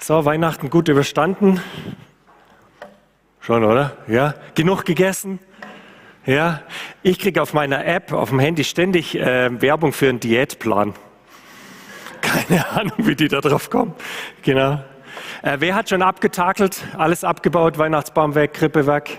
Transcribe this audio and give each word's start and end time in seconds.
So, 0.00 0.24
Weihnachten 0.24 0.70
gut 0.70 0.88
überstanden? 0.88 1.60
Schon, 3.40 3.64
oder? 3.64 3.96
Ja? 4.06 4.34
Genug 4.54 4.84
gegessen? 4.84 5.40
Ja? 6.24 6.62
Ich 7.02 7.18
kriege 7.18 7.42
auf 7.42 7.52
meiner 7.52 7.84
App, 7.84 8.12
auf 8.12 8.28
dem 8.28 8.38
Handy 8.38 8.62
ständig 8.62 9.16
äh, 9.16 9.60
Werbung 9.60 9.92
für 9.92 10.08
einen 10.08 10.20
Diätplan. 10.20 10.94
Keine 12.20 12.68
Ahnung, 12.70 12.92
wie 12.98 13.16
die 13.16 13.26
da 13.26 13.40
drauf 13.40 13.70
kommen. 13.70 13.92
Genau. 14.42 14.78
Äh, 15.42 15.56
wer 15.58 15.74
hat 15.74 15.88
schon 15.88 16.02
abgetakelt? 16.02 16.80
Alles 16.96 17.24
abgebaut? 17.24 17.76
Weihnachtsbaum 17.76 18.36
weg, 18.36 18.54
Krippe 18.54 18.86
weg? 18.86 19.18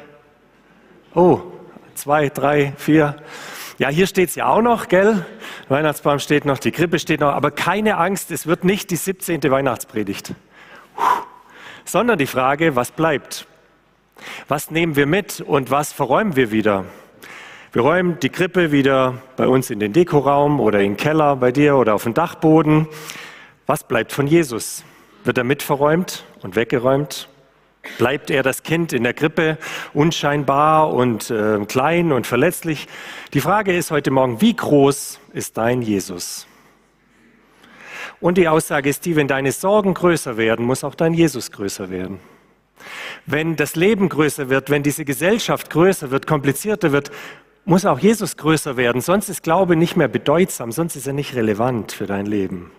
Oh, 1.14 1.42
zwei, 1.94 2.30
drei, 2.30 2.72
vier. 2.78 3.18
Ja, 3.80 3.90
hier 3.90 4.08
steht 4.08 4.30
es 4.30 4.36
ja 4.36 4.48
auch 4.48 4.62
noch, 4.62 4.88
gell? 4.88 5.26
Weihnachtsbaum 5.68 6.20
steht 6.20 6.46
noch, 6.46 6.58
die 6.58 6.72
Krippe 6.72 7.00
steht 7.00 7.20
noch, 7.20 7.34
aber 7.34 7.52
keine 7.52 7.98
Angst, 7.98 8.32
es 8.32 8.48
wird 8.48 8.64
nicht 8.64 8.92
die 8.92 8.96
17. 8.96 9.44
Weihnachtspredigt 9.44 10.34
sondern 11.86 12.18
die 12.18 12.28
Frage, 12.28 12.76
was 12.76 12.92
bleibt? 12.92 13.48
Was 14.48 14.72
nehmen 14.72 14.96
wir 14.96 15.06
mit 15.06 15.42
und 15.42 15.72
was 15.72 15.94
verräumen 15.94 16.36
wir 16.36 16.52
wieder? 16.52 16.86
Wir 17.72 17.84
räumen 17.84 18.20
die 18.20 18.30
Krippe 18.30 18.72
wieder 18.72 19.22
bei 19.38 19.48
uns 19.48 19.70
in 19.70 19.80
den 19.80 19.94
Dekoraum 19.94 20.60
oder 20.60 20.80
in 20.80 20.92
den 20.92 20.98
Keller 20.98 21.36
bei 21.36 21.52
dir 21.52 21.76
oder 21.78 21.94
auf 21.94 22.04
den 22.04 22.14
Dachboden. 22.14 22.88
Was 23.68 23.84
bleibt 23.84 24.12
von 24.12 24.26
Jesus? 24.26 24.84
Wird 25.24 25.38
er 25.38 25.44
mit 25.44 25.62
verräumt 25.62 26.26
und 26.42 26.56
weggeräumt? 26.56 27.30
Bleibt 27.98 28.30
er 28.30 28.44
das 28.44 28.64
Kind 28.64 28.92
in 28.92 29.04
der 29.04 29.14
Krippe 29.14 29.58
unscheinbar 29.94 30.92
und 30.94 31.30
äh, 31.30 31.64
klein 31.66 32.12
und 32.12 32.28
verletzlich? 32.28 32.88
Die 33.34 33.42
Frage 33.42 33.76
ist 33.76 33.92
heute 33.92 34.12
Morgen, 34.12 34.42
wie 34.42 34.56
groß 34.56 35.20
ist 35.34 35.58
dein 35.58 35.82
Jesus? 35.82 36.48
Und 38.22 38.38
die 38.38 38.48
Aussage 38.48 38.90
ist 38.90 39.06
die, 39.06 39.16
wenn 39.16 39.28
deine 39.28 39.52
Sorgen 39.52 39.94
größer 39.94 40.38
werden, 40.38 40.66
muss 40.66 40.84
auch 40.84 40.96
dein 40.96 41.14
Jesus 41.14 41.52
größer 41.52 41.90
werden. 41.90 42.20
Wenn 43.26 43.56
das 43.56 43.76
Leben 43.76 44.10
größer 44.10 44.50
wird, 44.50 44.70
wenn 44.70 44.84
diese 44.84 45.06
Gesellschaft 45.06 45.70
größer 45.70 46.12
wird, 46.12 46.28
komplizierter 46.28 46.92
wird, 46.92 47.12
muss 47.66 47.86
auch 47.86 48.00
Jesus 48.00 48.38
größer 48.38 48.78
werden. 48.78 49.02
Sonst 49.02 49.30
ist 49.30 49.44
Glaube 49.44 49.76
nicht 49.76 49.96
mehr 49.96 50.08
bedeutsam, 50.08 50.72
sonst 50.72 50.96
ist 50.96 51.08
er 51.08 51.14
nicht 51.14 51.36
relevant 51.36 51.92
für 51.92 52.08
dein 52.08 52.26
Leben. 52.26 52.72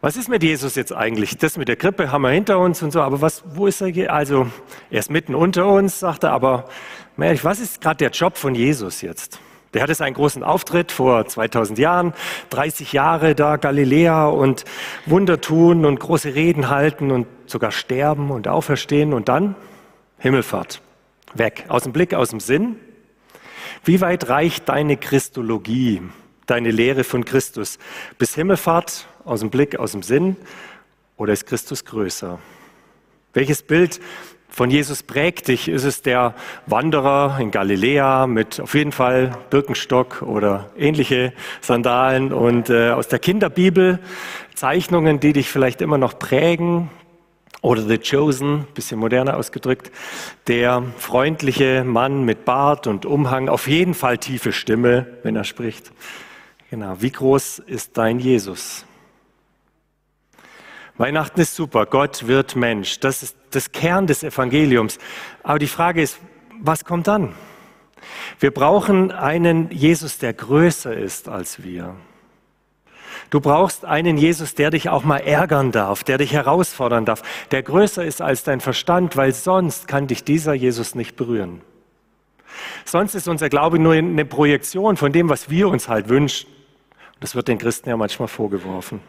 Was 0.00 0.16
ist 0.16 0.28
mit 0.28 0.42
Jesus 0.42 0.74
jetzt 0.74 0.92
eigentlich? 0.92 1.36
Das 1.38 1.56
mit 1.56 1.68
der 1.68 1.76
Krippe 1.76 2.12
haben 2.12 2.22
wir 2.22 2.30
hinter 2.30 2.58
uns 2.58 2.82
und 2.82 2.92
so, 2.92 3.00
aber 3.00 3.20
was, 3.20 3.42
wo 3.54 3.66
ist 3.66 3.80
er? 3.80 4.12
Also, 4.12 4.46
er 4.90 5.00
ist 5.00 5.10
mitten 5.10 5.34
unter 5.34 5.66
uns, 5.66 6.00
sagt 6.00 6.22
er, 6.22 6.32
aber 6.32 6.68
was 7.16 7.60
ist 7.60 7.80
gerade 7.80 7.96
der 7.96 8.10
Job 8.10 8.36
von 8.36 8.54
Jesus 8.54 9.00
jetzt? 9.02 9.40
Der 9.76 9.82
hatte 9.82 9.94
seinen 9.94 10.14
großen 10.14 10.42
Auftritt 10.42 10.90
vor 10.90 11.26
2000 11.26 11.78
Jahren, 11.78 12.14
30 12.48 12.94
Jahre 12.94 13.34
da 13.34 13.56
Galiläa 13.56 14.26
und 14.26 14.64
Wunder 15.04 15.38
tun 15.42 15.84
und 15.84 16.00
große 16.00 16.34
Reden 16.34 16.70
halten 16.70 17.10
und 17.10 17.26
sogar 17.44 17.72
sterben 17.72 18.30
und 18.30 18.48
auferstehen 18.48 19.12
und 19.12 19.28
dann 19.28 19.54
Himmelfahrt. 20.16 20.80
Weg, 21.34 21.66
aus 21.68 21.82
dem 21.82 21.92
Blick, 21.92 22.14
aus 22.14 22.30
dem 22.30 22.40
Sinn. 22.40 22.76
Wie 23.84 24.00
weit 24.00 24.30
reicht 24.30 24.66
deine 24.70 24.96
Christologie, 24.96 26.00
deine 26.46 26.70
Lehre 26.70 27.04
von 27.04 27.26
Christus? 27.26 27.78
Bis 28.16 28.34
Himmelfahrt, 28.34 29.06
aus 29.26 29.40
dem 29.40 29.50
Blick, 29.50 29.78
aus 29.78 29.92
dem 29.92 30.02
Sinn? 30.02 30.38
Oder 31.18 31.34
ist 31.34 31.44
Christus 31.44 31.84
größer? 31.84 32.38
Welches 33.34 33.62
Bild 33.62 34.00
von 34.48 34.70
Jesus 34.70 35.02
prägt 35.02 35.48
dich? 35.48 35.68
Ist 35.68 35.84
es 35.84 36.02
der 36.02 36.34
Wanderer 36.66 37.38
in 37.40 37.50
Galiläa 37.50 38.26
mit 38.26 38.60
auf 38.60 38.74
jeden 38.74 38.92
Fall 38.92 39.36
Birkenstock 39.50 40.22
oder 40.22 40.70
ähnliche 40.78 41.32
Sandalen 41.60 42.32
und 42.32 42.70
äh, 42.70 42.90
aus 42.90 43.08
der 43.08 43.18
Kinderbibel 43.18 43.98
Zeichnungen, 44.54 45.20
die 45.20 45.32
dich 45.32 45.50
vielleicht 45.50 45.82
immer 45.82 45.98
noch 45.98 46.18
prägen? 46.18 46.90
Oder 47.62 47.82
The 47.82 47.98
Chosen, 47.98 48.66
bisschen 48.74 49.00
moderner 49.00 49.36
ausgedrückt, 49.36 49.90
der 50.46 50.84
freundliche 50.98 51.82
Mann 51.84 52.24
mit 52.24 52.44
Bart 52.44 52.86
und 52.86 53.04
Umhang, 53.06 53.48
auf 53.48 53.66
jeden 53.66 53.94
Fall 53.94 54.18
tiefe 54.18 54.52
Stimme, 54.52 55.06
wenn 55.24 55.34
er 55.34 55.44
spricht. 55.44 55.90
Genau, 56.70 56.96
wie 57.00 57.10
groß 57.10 57.58
ist 57.60 57.96
dein 57.98 58.20
Jesus? 58.20 58.84
Weihnachten 60.98 61.40
ist 61.40 61.54
super, 61.54 61.86
Gott 61.86 62.26
wird 62.26 62.56
Mensch. 62.56 63.00
Das 63.00 63.22
ist 63.22 63.36
das 63.56 63.72
Kern 63.72 64.06
des 64.06 64.22
Evangeliums. 64.22 64.98
Aber 65.42 65.58
die 65.58 65.66
Frage 65.66 66.02
ist, 66.02 66.18
was 66.60 66.84
kommt 66.84 67.06
dann? 67.06 67.34
Wir 68.38 68.50
brauchen 68.50 69.10
einen 69.10 69.70
Jesus, 69.70 70.18
der 70.18 70.32
größer 70.32 70.94
ist 70.94 71.28
als 71.28 71.62
wir. 71.62 71.96
Du 73.30 73.40
brauchst 73.40 73.84
einen 73.84 74.18
Jesus, 74.18 74.54
der 74.54 74.70
dich 74.70 74.88
auch 74.88 75.02
mal 75.02 75.18
ärgern 75.18 75.72
darf, 75.72 76.04
der 76.04 76.18
dich 76.18 76.32
herausfordern 76.32 77.04
darf, 77.04 77.22
der 77.50 77.62
größer 77.62 78.04
ist 78.04 78.22
als 78.22 78.44
dein 78.44 78.60
Verstand, 78.60 79.16
weil 79.16 79.32
sonst 79.32 79.88
kann 79.88 80.06
dich 80.06 80.22
dieser 80.22 80.54
Jesus 80.54 80.94
nicht 80.94 81.16
berühren. 81.16 81.60
Sonst 82.84 83.14
ist 83.14 83.26
unser 83.26 83.48
Glaube 83.48 83.78
nur 83.78 83.94
eine 83.94 84.24
Projektion 84.24 84.96
von 84.96 85.12
dem, 85.12 85.28
was 85.28 85.50
wir 85.50 85.68
uns 85.68 85.88
halt 85.88 86.08
wünschen. 86.08 86.48
Das 87.20 87.34
wird 87.34 87.48
den 87.48 87.58
Christen 87.58 87.88
ja 87.88 87.96
manchmal 87.96 88.28
vorgeworfen. 88.28 89.00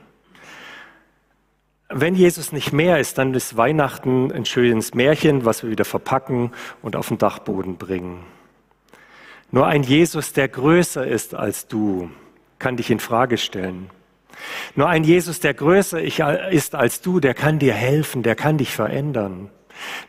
Wenn 1.90 2.16
Jesus 2.16 2.52
nicht 2.52 2.74
mehr 2.74 3.00
ist, 3.00 3.18
dann 3.18 3.34
ist 3.34 3.56
Weihnachten 3.56 4.31
ein 4.31 4.44
schönes 4.44 4.94
Märchen, 4.94 5.46
was 5.46 5.64
wir 5.64 5.70
wieder 5.70 5.86
verpacken 5.86 6.52
und 6.81 6.98
auf 6.98 7.08
den 7.08 7.18
Dachboden 7.18 7.78
bringen. 7.78 8.25
Nur 9.52 9.68
ein 9.68 9.84
Jesus, 9.84 10.34
der 10.34 10.50
größer 10.50 11.08
ist 11.08 11.34
als 11.34 11.68
du, 11.68 12.09
kann 12.59 12.75
dich 12.75 12.92
in 12.92 13.00
Frage 13.00 13.38
stellen. 13.38 13.90
Nur 14.75 14.90
ein 14.90 15.06
Jesus, 15.06 15.40
der 15.40 15.53
größer 15.53 16.02
ist 16.52 16.75
als 16.75 17.02
du, 17.02 17.22
der 17.22 17.34
kann 17.34 17.58
dir 17.58 17.74
helfen, 17.74 18.22
der 18.22 18.36
kann 18.36 18.58
dich 18.58 18.72
verändern. 18.72 19.50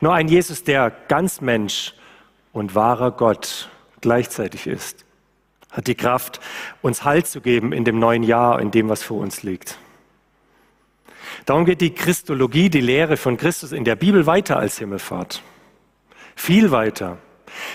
Nur 0.00 0.15
ein 0.15 0.27
Jesus, 0.27 0.65
der 0.65 0.91
ganz 1.06 1.41
Mensch 1.41 1.95
und 2.53 2.75
wahrer 2.75 3.12
Gott 3.12 3.69
gleichzeitig 4.00 4.66
ist, 4.66 5.05
hat 5.71 5.87
die 5.87 5.95
Kraft, 5.95 6.41
uns 6.83 7.05
Halt 7.05 7.28
zu 7.28 7.41
geben 7.41 7.72
in 7.72 7.84
dem 7.84 8.00
neuen 8.00 8.25
Jahr, 8.25 8.60
in 8.60 8.72
dem, 8.72 8.89
was 8.89 9.05
vor 9.05 9.19
uns 9.19 9.45
liegt. 9.45 9.78
Darum 11.47 11.65
geht 11.65 11.81
die 11.81 11.94
Christologie, 11.94 12.71
die 12.71 12.81
Lehre 12.81 13.16
von 13.16 13.37
Christus 13.37 13.72
in 13.72 13.84
der 13.84 13.97
Bibel 13.97 14.27
weiter 14.27 14.59
als 14.59 14.78
Himmelfahrt. 14.78 15.43
Viel 16.37 16.71
weiter. 16.71 17.19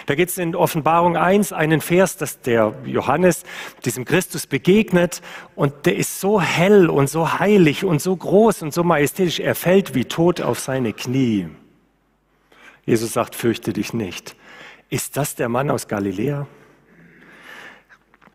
Da 0.05 0.15
geht 0.15 0.29
es 0.29 0.37
in 0.37 0.55
Offenbarung 0.55 1.17
1 1.17 1.53
einen 1.53 1.81
Vers, 1.81 2.17
dass 2.17 2.41
der 2.41 2.73
Johannes 2.85 3.43
diesem 3.85 4.05
Christus 4.05 4.47
begegnet 4.47 5.21
und 5.55 5.85
der 5.85 5.95
ist 5.95 6.19
so 6.19 6.41
hell 6.41 6.89
und 6.89 7.09
so 7.09 7.39
heilig 7.39 7.83
und 7.83 8.01
so 8.01 8.15
groß 8.15 8.61
und 8.61 8.73
so 8.73 8.83
majestätisch, 8.83 9.39
er 9.39 9.55
fällt 9.55 9.95
wie 9.95 10.05
tot 10.05 10.41
auf 10.41 10.59
seine 10.59 10.93
Knie. 10.93 11.47
Jesus 12.85 13.13
sagt, 13.13 13.35
fürchte 13.35 13.73
dich 13.73 13.93
nicht. 13.93 14.35
Ist 14.89 15.17
das 15.17 15.35
der 15.35 15.49
Mann 15.49 15.71
aus 15.71 15.87
Galiläa? 15.87 16.47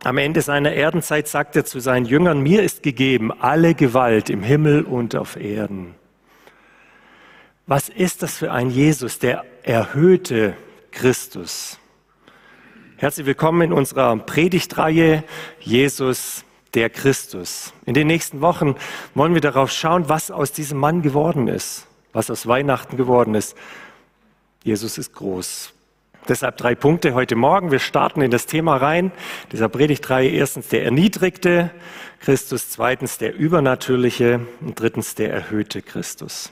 Am 0.03 0.17
Ende 0.17 0.41
seiner 0.41 0.71
Erdenzeit 0.71 1.27
sagt 1.27 1.57
er 1.57 1.65
zu 1.65 1.81
seinen 1.81 2.05
Jüngern, 2.05 2.39
mir 2.39 2.63
ist 2.63 2.83
gegeben 2.83 3.33
alle 3.33 3.75
Gewalt 3.75 4.29
im 4.29 4.41
Himmel 4.41 4.83
und 4.83 5.13
auf 5.13 5.35
Erden. 5.35 5.93
Was 7.67 7.89
ist 7.89 8.23
das 8.23 8.37
für 8.37 8.51
ein 8.53 8.69
Jesus, 8.69 9.19
der 9.19 9.43
erhöhte 9.63 10.55
Christus? 10.91 11.79
Herzlich 12.95 13.25
willkommen 13.25 13.61
in 13.61 13.73
unserer 13.73 14.15
Predigtreihe 14.15 15.25
Jesus 15.59 16.45
der 16.73 16.89
Christus. 16.89 17.73
In 17.85 17.93
den 17.93 18.07
nächsten 18.07 18.39
Wochen 18.39 18.75
wollen 19.15 19.33
wir 19.33 19.41
darauf 19.41 19.69
schauen, 19.69 20.07
was 20.07 20.31
aus 20.31 20.53
diesem 20.53 20.77
Mann 20.77 21.01
geworden 21.01 21.49
ist, 21.49 21.87
was 22.13 22.31
aus 22.31 22.47
Weihnachten 22.47 22.95
geworden 22.95 23.35
ist. 23.35 23.57
Jesus 24.63 24.97
ist 24.97 25.13
groß. 25.13 25.73
Deshalb 26.29 26.57
drei 26.57 26.75
Punkte 26.75 27.15
heute 27.15 27.35
Morgen. 27.35 27.71
Wir 27.71 27.79
starten 27.79 28.21
in 28.21 28.29
das 28.29 28.45
Thema 28.45 28.77
rein. 28.77 29.11
Dieser 29.51 29.67
Predigtreihe. 29.67 30.29
Erstens 30.29 30.67
der 30.67 30.85
erniedrigte 30.85 31.71
Christus, 32.19 32.69
zweitens 32.69 33.17
der 33.17 33.35
übernatürliche 33.35 34.41
und 34.61 34.79
drittens 34.79 35.15
der 35.15 35.33
erhöhte 35.33 35.81
Christus. 35.81 36.51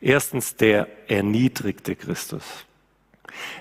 Erstens 0.00 0.54
der 0.54 0.86
erniedrigte 1.08 1.96
Christus. 1.96 2.44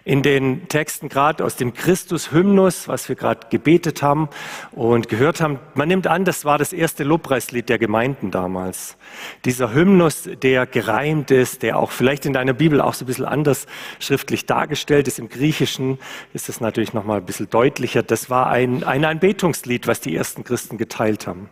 In 0.04 0.24
den 0.24 0.68
Texten 0.68 1.10
gerade 1.10 1.44
aus 1.44 1.56
dem 1.56 1.74
Christus-Hymnus, 1.74 2.88
was 2.88 3.10
wir 3.10 3.16
gerade 3.16 3.48
gebetet 3.50 4.02
haben 4.02 4.30
und 4.72 5.10
gehört 5.10 5.42
haben, 5.42 5.60
man 5.76 5.88
nimmt 5.88 6.08
an, 6.08 6.26
das 6.26 6.46
war 6.46 6.58
das 6.58 6.74
erste 6.74 7.04
Lobpreislied 7.04 7.70
der 7.70 7.78
Gemeinden 7.78 8.32
damals. 8.32 8.98
Dieser 9.46 9.74
Hymnus, 9.74 10.30
der 10.42 10.66
gereimt 10.66 11.32
ist, 11.32 11.64
der 11.64 11.78
auch 11.78 11.92
vielleicht 11.92 12.26
in 12.26 12.34
deiner 12.34 12.54
Bibel 12.54 12.82
auch 12.82 12.94
so 12.94 13.06
ein 13.06 13.08
bisschen 13.08 13.26
anders 13.26 13.68
schriftlich 14.00 14.46
dargestellt 14.46 15.08
ist. 15.08 15.20
Im 15.20 15.30
Griechischen 15.30 16.00
ist 16.34 16.50
es 16.50 16.62
natürlich 16.62 16.94
noch 16.94 17.06
mal 17.06 17.18
ein 17.18 17.26
bisschen 17.26 17.50
deutlicher. 17.50 18.04
Das 18.04 18.30
war 18.30 18.48
ein, 18.48 18.84
ein 18.84 19.06
Anbetungslied, 19.06 19.88
was 19.88 20.02
die 20.02 20.16
ersten 20.16 20.44
Christen 20.44 20.78
geteilt 20.78 21.28
haben. 21.28 21.50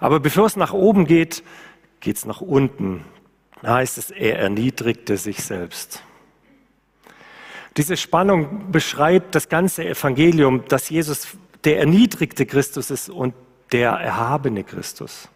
Aber 0.00 0.20
bevor 0.20 0.46
es 0.46 0.56
nach 0.56 0.72
oben 0.72 1.06
geht, 1.06 1.42
geht 2.00 2.16
es 2.16 2.24
nach 2.24 2.40
unten. 2.40 3.04
Da 3.62 3.74
heißt 3.74 3.98
es, 3.98 4.10
er 4.10 4.38
erniedrigte 4.38 5.16
sich 5.16 5.42
selbst. 5.42 6.02
Diese 7.78 7.96
Spannung 7.96 8.72
beschreibt 8.72 9.36
das 9.36 9.48
ganze 9.48 9.86
Evangelium, 9.86 10.64
dass 10.66 10.90
Jesus 10.90 11.28
der 11.62 11.78
erniedrigte 11.78 12.44
Christus 12.44 12.90
ist 12.90 13.08
und 13.08 13.34
der 13.70 13.90
erhabene 13.92 14.64
Christus. 14.64 15.28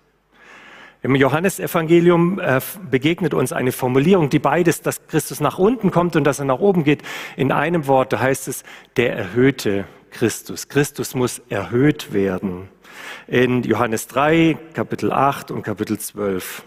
Im 1.05 1.15
Johannesevangelium 1.15 2.41
äh, 2.41 2.61
begegnet 2.91 3.33
uns 3.33 3.53
eine 3.53 3.71
Formulierung, 3.71 4.29
die 4.29 4.41
beides, 4.41 4.83
dass 4.83 5.07
Christus 5.07 5.39
nach 5.39 5.59
unten 5.59 5.93
kommt 5.93 6.17
und 6.17 6.25
dass 6.25 6.41
er 6.41 6.45
nach 6.45 6.59
oben 6.59 6.83
geht, 6.83 7.03
in 7.37 7.53
einem 7.53 7.87
Wort. 7.87 8.19
Heißt 8.19 8.49
es, 8.49 8.65
der 8.97 9.17
erhöhte 9.17 9.85
Christus. 10.11 10.67
Christus 10.67 11.15
muss 11.15 11.41
erhöht 11.49 12.13
werden. 12.13 12.69
In 13.29 13.63
Johannes 13.63 14.09
3, 14.09 14.59
Kapitel 14.75 15.13
8 15.13 15.53
und 15.53 15.63
Kapitel 15.63 15.97
12. 15.97 16.65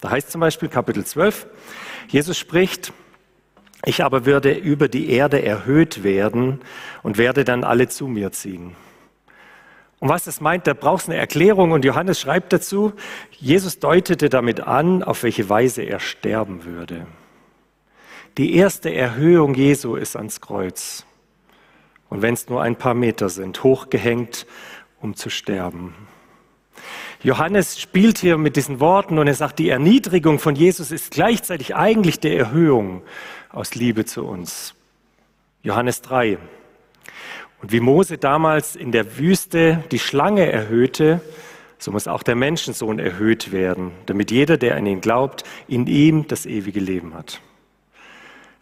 Da 0.00 0.10
heißt 0.10 0.30
zum 0.30 0.40
Beispiel 0.40 0.70
Kapitel 0.70 1.04
12, 1.04 1.46
Jesus 2.08 2.38
spricht, 2.38 2.94
ich 3.84 4.04
aber 4.04 4.26
würde 4.26 4.52
über 4.52 4.88
die 4.88 5.10
Erde 5.10 5.42
erhöht 5.42 6.02
werden 6.02 6.60
und 7.02 7.18
werde 7.18 7.44
dann 7.44 7.64
alle 7.64 7.88
zu 7.88 8.06
mir 8.06 8.32
ziehen. 8.32 8.76
Und 10.00 10.08
was 10.08 10.24
das 10.24 10.40
meint, 10.40 10.66
da 10.66 10.72
braucht 10.72 11.02
es 11.02 11.08
eine 11.08 11.18
Erklärung 11.18 11.72
und 11.72 11.84
Johannes 11.84 12.18
schreibt 12.20 12.52
dazu, 12.52 12.94
Jesus 13.32 13.78
deutete 13.78 14.30
damit 14.30 14.60
an, 14.60 15.02
auf 15.02 15.22
welche 15.22 15.48
Weise 15.48 15.82
er 15.82 16.00
sterben 16.00 16.64
würde. 16.64 17.06
Die 18.38 18.54
erste 18.54 18.94
Erhöhung 18.94 19.54
Jesu 19.54 19.96
ist 19.96 20.16
ans 20.16 20.40
Kreuz. 20.40 21.04
Und 22.08 22.22
wenn 22.22 22.34
es 22.34 22.48
nur 22.48 22.62
ein 22.62 22.76
paar 22.76 22.94
Meter 22.94 23.28
sind, 23.28 23.62
hochgehängt, 23.62 24.46
um 25.00 25.14
zu 25.14 25.28
sterben. 25.30 25.94
Johannes 27.22 27.78
spielt 27.78 28.16
hier 28.16 28.38
mit 28.38 28.56
diesen 28.56 28.80
Worten 28.80 29.18
und 29.18 29.26
er 29.26 29.34
sagt, 29.34 29.58
die 29.58 29.68
Erniedrigung 29.68 30.38
von 30.38 30.54
Jesus 30.54 30.90
ist 30.90 31.10
gleichzeitig 31.10 31.76
eigentlich 31.76 32.18
der 32.18 32.36
Erhöhung 32.38 33.02
aus 33.50 33.74
Liebe 33.74 34.06
zu 34.06 34.24
uns. 34.24 34.74
Johannes 35.62 36.00
3. 36.00 36.38
Und 37.60 37.72
wie 37.72 37.80
Mose 37.80 38.16
damals 38.16 38.74
in 38.74 38.90
der 38.90 39.18
Wüste 39.18 39.84
die 39.90 39.98
Schlange 39.98 40.50
erhöhte, 40.50 41.20
so 41.76 41.92
muss 41.92 42.08
auch 42.08 42.22
der 42.22 42.36
Menschensohn 42.36 42.98
erhöht 42.98 43.52
werden, 43.52 43.90
damit 44.06 44.30
jeder, 44.30 44.56
der 44.56 44.76
an 44.76 44.86
ihn 44.86 45.02
glaubt, 45.02 45.44
in 45.68 45.86
ihm 45.86 46.26
das 46.26 46.46
ewige 46.46 46.80
Leben 46.80 47.12
hat. 47.12 47.42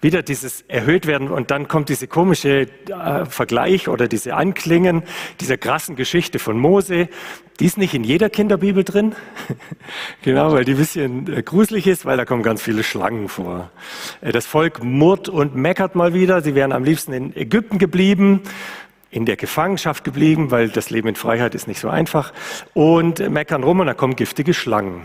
Wieder 0.00 0.22
dieses 0.22 0.62
erhöht 0.68 1.06
werden 1.08 1.28
und 1.28 1.50
dann 1.50 1.66
kommt 1.66 1.88
diese 1.88 2.06
komische 2.06 2.68
äh, 2.88 3.24
Vergleich 3.24 3.88
oder 3.88 4.06
diese 4.06 4.34
Anklingen 4.34 5.02
dieser 5.40 5.56
krassen 5.56 5.96
Geschichte 5.96 6.38
von 6.38 6.56
Mose. 6.56 7.08
Die 7.58 7.64
ist 7.64 7.78
nicht 7.78 7.94
in 7.94 8.04
jeder 8.04 8.30
Kinderbibel 8.30 8.84
drin, 8.84 9.16
genau, 10.22 10.52
weil 10.52 10.64
die 10.64 10.72
ein 10.72 10.78
bisschen 10.78 11.32
äh, 11.32 11.42
gruselig 11.42 11.88
ist, 11.88 12.04
weil 12.04 12.16
da 12.16 12.24
kommen 12.24 12.44
ganz 12.44 12.62
viele 12.62 12.84
Schlangen 12.84 13.28
vor. 13.28 13.72
Äh, 14.20 14.30
das 14.30 14.46
Volk 14.46 14.84
murrt 14.84 15.28
und 15.28 15.56
meckert 15.56 15.96
mal 15.96 16.14
wieder. 16.14 16.42
Sie 16.42 16.54
wären 16.54 16.70
am 16.70 16.84
liebsten 16.84 17.12
in 17.12 17.36
Ägypten 17.36 17.78
geblieben 17.78 18.42
in 19.10 19.24
der 19.24 19.36
Gefangenschaft 19.36 20.04
geblieben, 20.04 20.50
weil 20.50 20.68
das 20.68 20.90
Leben 20.90 21.08
in 21.08 21.16
Freiheit 21.16 21.54
ist 21.54 21.66
nicht 21.66 21.80
so 21.80 21.88
einfach. 21.88 22.32
Und 22.74 23.26
meckern 23.30 23.64
rum 23.64 23.80
und 23.80 23.86
da 23.86 23.94
kommen 23.94 24.16
giftige 24.16 24.54
Schlangen. 24.54 25.02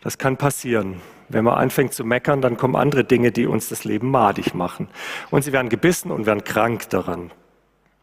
Das 0.00 0.16
kann 0.16 0.36
passieren. 0.36 1.00
Wenn 1.28 1.44
man 1.44 1.54
anfängt 1.54 1.94
zu 1.94 2.04
meckern, 2.04 2.40
dann 2.40 2.56
kommen 2.56 2.76
andere 2.76 3.04
Dinge, 3.04 3.32
die 3.32 3.46
uns 3.46 3.68
das 3.68 3.84
Leben 3.84 4.10
madig 4.10 4.54
machen. 4.54 4.88
Und 5.30 5.42
sie 5.42 5.52
werden 5.52 5.68
gebissen 5.68 6.10
und 6.10 6.26
werden 6.26 6.44
krank 6.44 6.90
daran. 6.90 7.30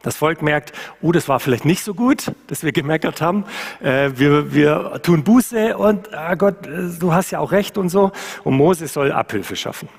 Das 0.02 0.18
Volk 0.18 0.42
merkt, 0.42 0.74
oh, 1.02 1.12
das 1.12 1.28
war 1.28 1.40
vielleicht 1.40 1.66
nicht 1.66 1.84
so 1.84 1.94
gut, 1.94 2.32
dass 2.48 2.64
wir 2.64 2.72
gemeckert 2.72 3.22
haben. 3.22 3.46
Äh, 3.82 4.12
wir, 4.16 4.54
wir 4.54 5.00
tun 5.04 5.24
Buße 5.24 5.78
und 5.78 6.14
ah 6.14 6.34
Gott, 6.34 6.56
du 6.66 7.14
hast 7.14 7.30
ja 7.32 7.40
auch 7.40 7.52
recht 7.52 7.78
und 7.78 7.90
so. 7.90 8.12
Und 8.44 8.56
Mose 8.56 8.88
soll 8.88 9.12
Abhilfe 9.12 9.56
schaffen. 9.56 9.90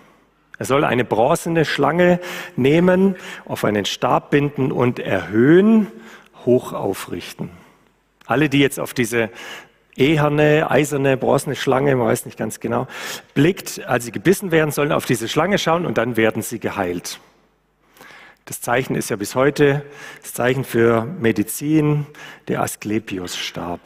Er 0.58 0.66
soll 0.66 0.84
eine 0.84 1.04
bronzene 1.04 1.64
Schlange 1.64 2.20
nehmen, 2.56 3.16
auf 3.44 3.64
einen 3.64 3.84
Stab 3.84 4.30
binden 4.30 4.72
und 4.72 4.98
erhöhen, 4.98 5.86
hoch 6.44 6.72
aufrichten. 6.72 7.50
Alle, 8.26 8.48
die 8.48 8.58
jetzt 8.58 8.80
auf 8.80 8.94
diese 8.94 9.30
eherne, 9.96 10.70
eiserne, 10.70 11.16
bronzene 11.16 11.56
Schlange, 11.56 11.94
man 11.96 12.08
weiß 12.08 12.26
nicht 12.26 12.38
ganz 12.38 12.60
genau, 12.60 12.86
blickt, 13.34 13.84
als 13.86 14.04
sie 14.04 14.12
gebissen 14.12 14.50
werden, 14.50 14.70
sollen 14.70 14.92
auf 14.92 15.06
diese 15.06 15.28
Schlange 15.28 15.58
schauen 15.58 15.86
und 15.86 15.98
dann 15.98 16.16
werden 16.16 16.42
sie 16.42 16.58
geheilt. 16.58 17.20
Das 18.44 18.60
Zeichen 18.60 18.96
ist 18.96 19.08
ja 19.08 19.16
bis 19.16 19.34
heute 19.34 19.84
das 20.20 20.34
Zeichen 20.34 20.64
für 20.64 21.04
Medizin, 21.04 22.06
der 22.48 22.62
Asklepios-Stab. 22.62 23.80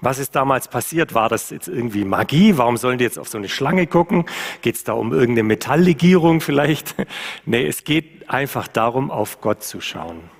Was 0.00 0.18
ist 0.18 0.36
damals 0.36 0.68
passiert? 0.68 1.14
War 1.14 1.28
das 1.28 1.50
jetzt 1.50 1.68
irgendwie 1.68 2.04
Magie? 2.04 2.58
Warum 2.58 2.76
sollen 2.76 2.98
die 2.98 3.04
jetzt 3.04 3.18
auf 3.18 3.28
so 3.28 3.38
eine 3.38 3.48
Schlange 3.48 3.86
gucken? 3.86 4.26
Geht 4.60 4.76
es 4.76 4.84
da 4.84 4.92
um 4.92 5.12
irgendeine 5.12 5.44
Metalllegierung 5.44 6.40
vielleicht? 6.40 6.94
nee, 7.46 7.66
es 7.66 7.82
geht 7.82 8.28
einfach 8.28 8.68
darum, 8.68 9.10
auf 9.10 9.40
Gott 9.40 9.64
zu 9.64 9.80
schauen. 9.80 10.35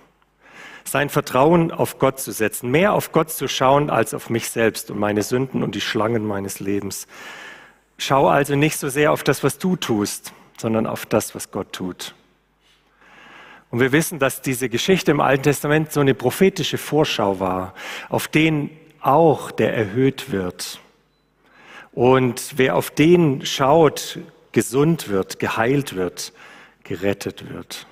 Sein 0.86 1.10
Vertrauen 1.10 1.72
auf 1.72 1.98
Gott 1.98 2.20
zu 2.20 2.32
setzen. 2.32 2.70
Mehr 2.70 2.92
auf 2.92 3.12
Gott 3.12 3.30
zu 3.30 3.48
schauen 3.48 3.90
als 3.90 4.14
auf 4.14 4.30
mich 4.30 4.50
selbst 4.50 4.90
und 4.90 4.98
meine 4.98 5.22
Sünden 5.22 5.62
und 5.62 5.74
die 5.74 5.80
Schlangen 5.80 6.24
meines 6.26 6.60
Lebens. 6.60 7.06
Schau 7.98 8.28
also 8.28 8.54
nicht 8.54 8.78
so 8.78 8.88
sehr 8.88 9.12
auf 9.12 9.22
das, 9.22 9.42
was 9.42 9.58
du 9.58 9.76
tust, 9.76 10.32
sondern 10.58 10.86
auf 10.86 11.04
das, 11.06 11.34
was 11.34 11.50
Gott 11.50 11.72
tut. 11.72 12.14
Und 13.70 13.80
wir 13.80 13.92
wissen, 13.92 14.18
dass 14.18 14.42
diese 14.42 14.68
Geschichte 14.68 15.10
im 15.10 15.20
Alten 15.20 15.42
Testament 15.42 15.92
so 15.92 16.00
eine 16.00 16.14
prophetische 16.14 16.78
Vorschau 16.78 17.40
war 17.40 17.74
auf 18.08 18.28
den 18.28 18.70
auch, 19.00 19.50
der 19.50 19.74
erhöht 19.74 20.30
wird. 20.30 20.80
Und 21.92 22.52
wer 22.56 22.76
auf 22.76 22.90
den 22.90 23.44
schaut, 23.44 24.18
gesund 24.52 25.08
wird, 25.08 25.38
geheilt 25.38 25.96
wird, 25.96 26.32
gerettet 26.84 27.52
wird. 27.52 27.86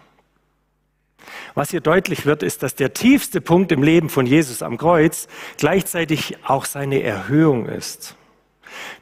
Was 1.54 1.70
hier 1.70 1.80
deutlich 1.80 2.26
wird, 2.26 2.42
ist, 2.42 2.62
dass 2.62 2.74
der 2.74 2.92
tiefste 2.92 3.40
Punkt 3.40 3.72
im 3.72 3.82
Leben 3.82 4.08
von 4.08 4.26
Jesus 4.26 4.62
am 4.62 4.76
Kreuz 4.76 5.28
gleichzeitig 5.56 6.36
auch 6.44 6.64
seine 6.64 7.02
Erhöhung 7.02 7.66
ist. 7.66 8.16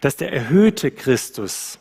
Dass 0.00 0.16
der 0.16 0.32
erhöhte 0.32 0.90
Christus 0.90 1.78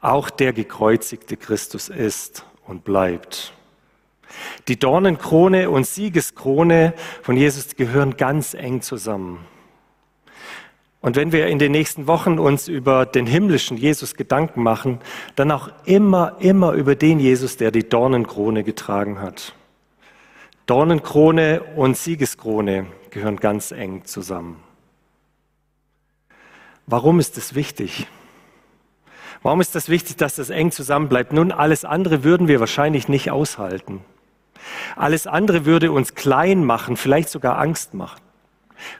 auch 0.00 0.28
der 0.30 0.52
gekreuzigte 0.52 1.36
Christus 1.36 1.88
ist 1.88 2.44
und 2.66 2.84
bleibt. 2.84 3.54
Die 4.68 4.78
Dornenkrone 4.78 5.70
und 5.70 5.86
Siegeskrone 5.86 6.94
von 7.22 7.36
Jesus 7.36 7.76
gehören 7.76 8.16
ganz 8.16 8.54
eng 8.54 8.82
zusammen. 8.82 9.46
Und 11.00 11.16
wenn 11.16 11.32
wir 11.32 11.48
in 11.48 11.58
den 11.58 11.72
nächsten 11.72 12.06
Wochen 12.06 12.38
uns 12.38 12.66
über 12.66 13.04
den 13.04 13.26
himmlischen 13.26 13.76
Jesus 13.76 14.14
Gedanken 14.14 14.62
machen, 14.62 15.00
dann 15.36 15.50
auch 15.50 15.68
immer, 15.84 16.36
immer 16.40 16.72
über 16.72 16.94
den 16.94 17.20
Jesus, 17.20 17.58
der 17.58 17.70
die 17.70 17.86
Dornenkrone 17.86 18.64
getragen 18.64 19.20
hat. 19.20 19.54
Dornenkrone 20.66 21.62
und 21.76 21.96
Siegeskrone 21.96 22.86
gehören 23.10 23.36
ganz 23.36 23.70
eng 23.70 24.04
zusammen. 24.04 24.62
Warum 26.86 27.20
ist 27.20 27.36
es 27.36 27.54
wichtig? 27.54 28.06
Warum 29.42 29.60
ist 29.60 29.74
das 29.74 29.90
wichtig, 29.90 30.16
dass 30.16 30.36
das 30.36 30.48
eng 30.48 30.70
zusammenbleibt? 30.70 31.34
Nun, 31.34 31.52
alles 31.52 31.84
andere 31.84 32.24
würden 32.24 32.48
wir 32.48 32.60
wahrscheinlich 32.60 33.08
nicht 33.08 33.30
aushalten. 33.30 34.02
Alles 34.96 35.26
andere 35.26 35.66
würde 35.66 35.92
uns 35.92 36.14
klein 36.14 36.64
machen, 36.64 36.96
vielleicht 36.96 37.28
sogar 37.28 37.58
Angst 37.58 37.92
machen. 37.92 38.22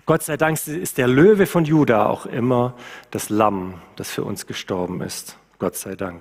Gott 0.04 0.23
sei 0.23 0.37
Dank 0.37 0.59
ist 0.66 0.99
der 0.99 1.09
Löwe 1.09 1.47
von 1.47 1.64
Juda 1.64 2.06
auch 2.06 2.26
immer 2.26 2.75
das 3.11 3.30
Lamm, 3.30 3.80
das 3.97 4.11
für 4.11 4.25
uns 4.25 4.47
gestorben 4.47 5.00
ist. 5.00 5.38
Gott 5.59 5.76
sei 5.76 5.94
Dank. 5.94 6.21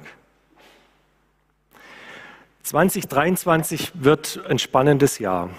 2023 2.63 3.91
wird 3.96 4.41
ein 4.48 4.58
spannendes 4.58 5.20
Jahr. 5.20 5.50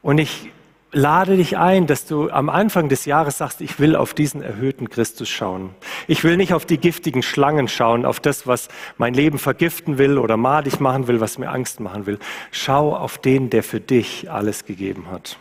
Und 0.00 0.18
ich 0.18 0.50
lade 0.90 1.36
dich 1.36 1.58
ein, 1.58 1.86
dass 1.86 2.06
du 2.06 2.30
am 2.30 2.48
Anfang 2.48 2.88
des 2.88 3.04
Jahres 3.04 3.36
sagst, 3.38 3.60
ich 3.60 3.78
will 3.78 3.94
auf 3.94 4.14
diesen 4.14 4.40
erhöhten 4.40 4.88
Christus 4.88 5.28
schauen. 5.28 5.74
Ich 6.06 6.24
will 6.24 6.38
nicht 6.38 6.54
auf 6.54 6.64
die 6.64 6.78
giftigen 6.78 7.22
Schlangen 7.22 7.68
schauen, 7.68 8.06
auf 8.06 8.20
das, 8.20 8.46
was 8.46 8.68
mein 8.96 9.12
Leben 9.12 9.38
vergiften 9.38 9.98
will 9.98 10.16
oder 10.16 10.38
madig 10.38 10.80
machen 10.80 11.08
will, 11.08 11.20
was 11.20 11.36
mir 11.36 11.50
Angst 11.50 11.80
machen 11.80 12.06
will. 12.06 12.18
Schau 12.52 12.96
auf 12.96 13.18
den, 13.18 13.50
der 13.50 13.62
für 13.62 13.80
dich 13.80 14.30
alles 14.30 14.64
gegeben 14.64 15.10
hat. 15.10 15.38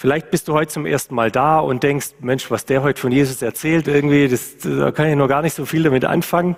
Vielleicht 0.00 0.30
bist 0.30 0.46
du 0.46 0.52
heute 0.52 0.70
zum 0.70 0.86
ersten 0.86 1.12
Mal 1.16 1.32
da 1.32 1.58
und 1.58 1.82
denkst, 1.82 2.10
Mensch, 2.20 2.52
was 2.52 2.64
der 2.64 2.84
heute 2.84 3.00
von 3.00 3.10
Jesus 3.10 3.42
erzählt, 3.42 3.88
irgendwie, 3.88 4.28
das, 4.28 4.58
da 4.58 4.92
kann 4.92 5.08
ich 5.08 5.16
noch 5.16 5.26
gar 5.26 5.42
nicht 5.42 5.54
so 5.54 5.66
viel 5.66 5.82
damit 5.82 6.04
anfangen. 6.04 6.54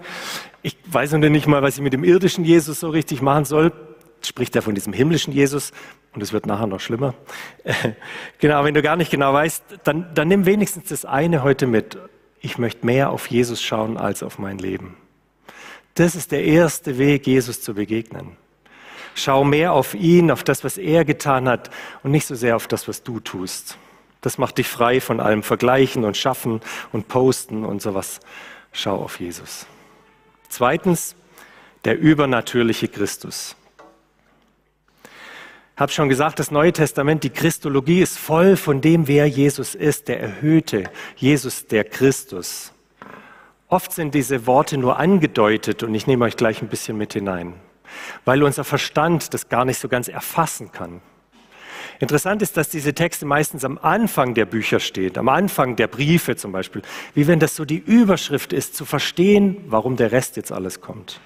Ich 0.60 0.76
weiß 0.84 1.12
noch 1.12 1.20
nicht 1.20 1.46
mal, 1.46 1.62
was 1.62 1.76
ich 1.76 1.80
mit 1.80 1.94
dem 1.94 2.04
irdischen 2.04 2.44
Jesus 2.44 2.80
so 2.80 2.90
richtig 2.90 3.22
machen 3.22 3.46
soll. 3.46 3.72
Spricht 4.22 4.54
er 4.56 4.60
von 4.60 4.74
diesem 4.74 4.92
himmlischen 4.92 5.32
Jesus 5.32 5.72
und 6.12 6.22
es 6.22 6.34
wird 6.34 6.44
nachher 6.44 6.66
noch 6.66 6.80
schlimmer. 6.80 7.14
genau, 8.40 8.62
wenn 8.62 8.74
du 8.74 8.82
gar 8.82 8.96
nicht 8.96 9.10
genau 9.10 9.32
weißt, 9.32 9.64
dann, 9.84 10.12
dann 10.12 10.28
nimm 10.28 10.44
wenigstens 10.44 10.90
das 10.90 11.06
eine 11.06 11.42
heute 11.42 11.66
mit. 11.66 11.96
Ich 12.40 12.58
möchte 12.58 12.84
mehr 12.84 13.08
auf 13.08 13.26
Jesus 13.28 13.62
schauen 13.62 13.96
als 13.96 14.22
auf 14.22 14.38
mein 14.38 14.58
Leben. 14.58 14.98
Das 15.94 16.14
ist 16.14 16.30
der 16.30 16.44
erste 16.44 16.98
Weg, 16.98 17.26
Jesus 17.26 17.62
zu 17.62 17.72
begegnen. 17.72 18.36
Schau 19.14 19.44
mehr 19.44 19.72
auf 19.72 19.94
ihn, 19.94 20.30
auf 20.30 20.44
das, 20.44 20.64
was 20.64 20.78
er 20.78 21.04
getan 21.04 21.48
hat 21.48 21.70
und 22.02 22.10
nicht 22.10 22.26
so 22.26 22.34
sehr 22.34 22.56
auf 22.56 22.68
das, 22.68 22.88
was 22.88 23.02
du 23.02 23.20
tust. 23.20 23.76
Das 24.20 24.38
macht 24.38 24.58
dich 24.58 24.68
frei 24.68 25.00
von 25.00 25.20
allem 25.20 25.42
Vergleichen 25.42 26.04
und 26.04 26.16
Schaffen 26.16 26.60
und 26.92 27.08
Posten 27.08 27.64
und 27.64 27.80
sowas. 27.80 28.20
Schau 28.72 28.96
auf 28.96 29.18
Jesus. 29.18 29.66
Zweitens, 30.48 31.16
der 31.84 31.98
übernatürliche 31.98 32.88
Christus. 32.88 33.56
habe 35.76 35.92
schon 35.92 36.10
gesagt, 36.10 36.38
das 36.38 36.50
Neue 36.50 36.74
Testament, 36.74 37.24
die 37.24 37.30
Christologie 37.30 38.02
ist 38.02 38.18
voll 38.18 38.56
von 38.56 38.82
dem, 38.82 39.08
wer 39.08 39.26
Jesus 39.26 39.74
ist, 39.74 40.08
der 40.08 40.20
Erhöhte, 40.20 40.84
Jesus 41.16 41.66
der 41.66 41.84
Christus. 41.84 42.72
Oft 43.68 43.92
sind 43.92 44.14
diese 44.14 44.46
Worte 44.46 44.76
nur 44.76 44.98
angedeutet 44.98 45.82
und 45.82 45.94
ich 45.94 46.06
nehme 46.06 46.26
euch 46.26 46.36
gleich 46.36 46.60
ein 46.60 46.68
bisschen 46.68 46.98
mit 46.98 47.14
hinein, 47.14 47.54
weil 48.24 48.42
unser 48.42 48.64
Verstand 48.64 49.32
das 49.34 49.48
gar 49.48 49.64
nicht 49.64 49.78
so 49.78 49.88
ganz 49.88 50.08
erfassen 50.08 50.72
kann. 50.72 51.00
Interessant 51.98 52.40
ist, 52.40 52.56
dass 52.56 52.70
diese 52.70 52.94
Texte 52.94 53.26
meistens 53.26 53.64
am 53.64 53.78
Anfang 53.78 54.34
der 54.34 54.46
Bücher 54.46 54.80
stehen, 54.80 55.18
am 55.18 55.28
Anfang 55.28 55.76
der 55.76 55.86
Briefe 55.86 56.34
zum 56.34 56.50
Beispiel, 56.50 56.82
wie 57.14 57.26
wenn 57.26 57.40
das 57.40 57.56
so 57.56 57.64
die 57.64 57.76
Überschrift 57.76 58.52
ist, 58.52 58.74
zu 58.74 58.86
verstehen, 58.86 59.64
warum 59.66 59.96
der 59.96 60.10
Rest 60.10 60.36
jetzt 60.36 60.50
alles 60.50 60.80
kommt. 60.80 61.20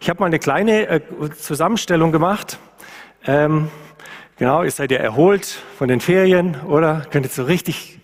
Ich 0.00 0.10
habe 0.10 0.20
mal 0.20 0.26
eine 0.26 0.38
kleine 0.38 0.88
äh, 0.88 1.00
Zusammenstellung 1.38 2.12
gemacht 2.12 2.58
ähm, 3.26 3.70
genau, 4.36 4.62
ihr 4.62 4.70
seid 4.70 4.90
ja 4.90 4.98
erholt 4.98 5.46
von 5.78 5.88
den 5.88 6.00
Ferien, 6.00 6.60
oder? 6.62 7.06
Könnt 7.10 7.26
ihr 7.26 7.30
so 7.30 7.44
richtig 7.44 7.96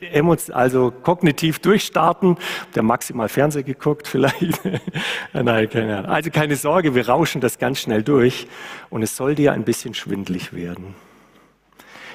also 0.53 0.91
kognitiv 0.91 1.59
durchstarten. 1.61 2.37
Der 2.75 2.83
maximal 2.83 3.29
Fernseh 3.29 3.62
geguckt 3.62 4.09
vielleicht. 4.09 4.61
Nein, 5.33 5.69
keine 5.71 5.99
Ahnung. 5.99 6.11
Also 6.11 6.31
keine 6.31 6.57
Sorge, 6.57 6.95
wir 6.95 7.09
rauschen 7.09 7.41
das 7.41 7.59
ganz 7.59 7.81
schnell 7.81 8.03
durch 8.03 8.47
und 8.91 9.03
es 9.03 9.17
soll 9.17 9.35
dir 9.35 9.53
ein 9.53 9.65
bisschen 9.65 9.95
schwindlig 9.95 10.53
werden. 10.53 10.95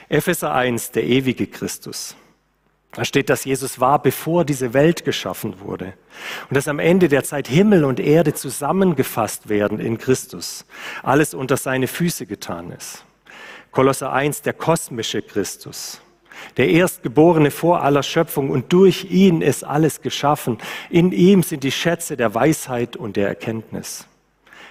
Epheser 0.10 0.54
1, 0.54 0.92
der 0.92 1.04
ewige 1.04 1.48
Christus. 1.48 2.16
Da 2.94 3.04
steht, 3.04 3.30
dass 3.30 3.46
Jesus 3.46 3.80
war, 3.80 4.02
bevor 4.02 4.46
diese 4.46 4.74
Welt 4.74 5.04
geschaffen 5.04 5.60
wurde. 5.60 5.94
Und 6.50 6.56
dass 6.56 6.68
am 6.68 6.80
Ende 6.80 7.10
der 7.10 7.24
Zeit 7.24 7.48
Himmel 7.48 7.84
und 7.84 8.00
Erde 8.00 8.34
zusammengefasst 8.34 9.50
werden 9.50 9.80
in 9.80 9.98
Christus. 9.98 10.66
Alles 11.04 11.34
unter 11.34 11.58
seine 11.58 11.88
Füße 11.88 12.26
getan 12.26 12.72
ist. 12.72 13.04
Kolosser 13.78 14.12
1, 14.12 14.42
der 14.42 14.54
kosmische 14.54 15.22
Christus. 15.22 16.02
Der 16.58 16.68
Erstgeborene 16.68 17.52
vor 17.52 17.84
aller 17.84 18.02
Schöpfung 18.02 18.50
und 18.50 18.74
durch 18.74 19.06
ihn 19.12 19.44
ist 19.44 19.64
alles 19.64 20.02
geschaffen. 20.02 20.58
In 20.90 21.12
ihm 21.12 21.44
sind 21.44 21.64
die 21.64 21.72
Schätze 21.72 22.18
der 22.18 22.34
Weisheit 22.34 22.96
und 22.96 23.18
der 23.18 23.28
Erkenntnis. 23.28 24.08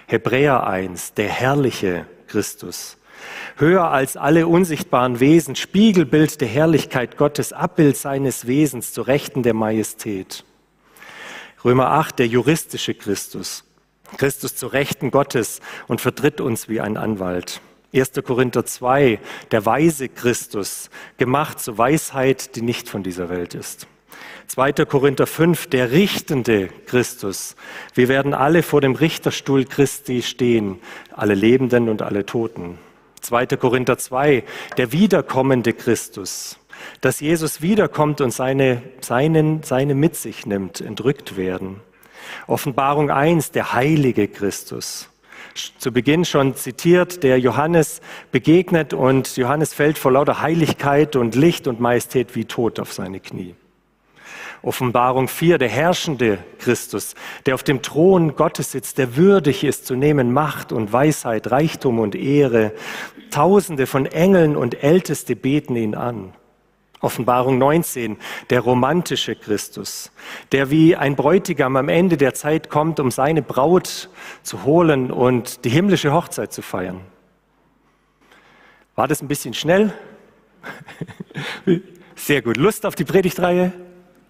Hebräer 0.09 0.67
1, 0.67 1.15
der 1.15 1.29
herrliche 1.29 2.07
Christus 2.27 2.97
höher 3.59 3.93
als 3.93 4.17
alle 4.17 4.49
unsichtbaren 4.49 5.21
Wesen, 5.21 5.55
Spiegelbild 5.55 6.41
der 6.41 6.49
Herrlichkeit 6.49 7.17
Gottes, 7.17 7.53
Abbild 7.53 7.97
seines 7.97 8.49
Wesens 8.49 8.93
zu 8.93 9.03
Rechten 9.03 9.45
der 9.45 9.55
Majestät. 9.55 10.45
Römer 11.65 11.93
8, 11.93 12.19
der 12.19 12.27
juristische 12.27 12.95
Christus. 12.95 13.63
Christus 14.17 14.57
zu 14.57 14.67
Rechten 14.67 15.13
Gottes 15.13 15.61
und 15.87 16.01
vertritt 16.01 16.41
uns 16.41 16.69
wie 16.69 16.81
ein 16.81 16.97
Anwalt. 16.97 17.61
1. 17.97 18.13
Korinther 18.25 18.67
2, 18.67 19.19
der 19.51 19.65
weise 19.65 20.09
Christus, 20.09 20.91
gemacht 21.17 21.61
zur 21.61 21.79
Weisheit, 21.79 22.55
die 22.55 22.63
nicht 22.63 22.89
von 22.89 23.03
dieser 23.03 23.29
Welt 23.31 23.55
ist. 23.55 23.87
2. 24.49 24.73
Korinther 24.85 25.27
5, 25.27 25.69
der 25.69 25.91
richtende 25.91 26.69
Christus. 26.87 27.57
Wir 27.95 28.09
werden 28.09 28.35
alle 28.35 28.63
vor 28.63 28.81
dem 28.81 28.95
Richterstuhl 28.95 29.65
Christi 29.65 30.23
stehen, 30.23 30.79
alle 31.13 31.35
Lebenden 31.35 31.89
und 31.89 32.03
alle 32.03 32.27
Toten. 32.27 32.79
2. 33.23 33.47
Korinther 33.57 33.99
2, 33.99 34.45
der 34.77 34.93
wiederkommende 34.93 35.73
Christus, 35.73 36.59
dass 37.01 37.21
Jesus 37.21 37.61
wiederkommt 37.61 38.21
und 38.21 38.31
seine, 38.31 38.83
seinen, 39.01 39.63
seine 39.63 39.95
mit 39.95 40.17
sich 40.17 40.47
nimmt, 40.47 40.81
entrückt 40.81 41.37
werden. 41.37 41.81
Offenbarung 42.47 43.11
1, 43.11 43.51
der 43.51 43.73
heilige 43.73 44.29
Christus. 44.29 45.09
Zu 45.79 45.93
Beginn 45.93 46.25
schon 46.25 46.55
zitiert, 46.55 47.23
der 47.23 47.39
Johannes 47.39 48.01
begegnet 48.31 48.93
und 48.93 49.37
Johannes 49.37 49.73
fällt 49.75 49.99
vor 49.99 50.13
lauter 50.13 50.41
Heiligkeit 50.41 51.17
und 51.17 51.35
Licht 51.35 51.67
und 51.67 51.81
Majestät 51.81 52.35
wie 52.35 52.45
tot 52.45 52.79
auf 52.79 52.93
seine 52.93 53.21
Knie. 53.21 53.55
Offenbarung 54.63 55.29
4, 55.29 55.59
der 55.59 55.69
herrschende 55.69 56.39
Christus, 56.59 57.15
der 57.47 57.55
auf 57.55 57.63
dem 57.63 57.83
Thron 57.83 58.35
Gottes 58.35 58.73
sitzt, 58.73 58.99
der 58.99 59.17
würdig 59.17 59.65
ist 59.65 59.87
zu 59.87 59.95
nehmen 59.95 60.33
Macht 60.33 60.73
und 60.73 60.93
Weisheit, 60.93 61.51
Reichtum 61.51 62.01
und 62.01 62.15
Ehre. 62.15 62.73
Tausende 63.31 63.87
von 63.87 64.07
Engeln 64.07 64.57
und 64.57 64.83
Älteste 64.83 65.37
beten 65.37 65.77
ihn 65.77 65.95
an. 65.95 66.33
Offenbarung 67.01 67.59
19, 67.59 68.17
der 68.51 68.61
romantische 68.61 69.37
Christus, 69.37 70.11
der 70.53 70.71
wie 70.71 70.97
ein 70.97 71.15
Bräutigam 71.15 71.77
am 71.77 71.89
Ende 71.89 72.17
der 72.17 72.35
Zeit 72.35 72.71
kommt, 72.71 73.01
um 73.01 73.11
seine 73.11 73.43
Braut 73.43 74.09
zu 74.43 74.65
holen 74.65 75.11
und 75.11 75.65
die 75.65 75.71
himmlische 75.71 76.13
Hochzeit 76.13 76.53
zu 76.53 76.63
feiern. 76.63 77.01
War 78.95 79.09
das 79.09 79.21
ein 79.21 79.29
bisschen 79.29 79.53
schnell? 79.53 79.93
Sehr 82.17 82.41
gut. 82.41 82.57
Lust 82.57 82.87
auf 82.87 82.95
die 82.95 83.05
Predigtreihe? 83.05 83.73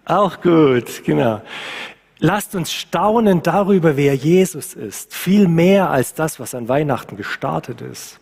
Auch 0.03 0.41
gut, 0.41 1.03
genau. 1.05 1.41
Lasst 2.19 2.55
uns 2.55 2.73
staunen 2.73 3.43
darüber, 3.43 3.95
wer 3.95 4.15
Jesus 4.15 4.73
ist. 4.73 5.13
Viel 5.13 5.47
mehr 5.47 5.89
als 5.89 6.13
das, 6.13 6.39
was 6.39 6.53
an 6.53 6.67
Weihnachten 6.67 7.15
gestartet 7.15 7.81
ist. 7.81 8.19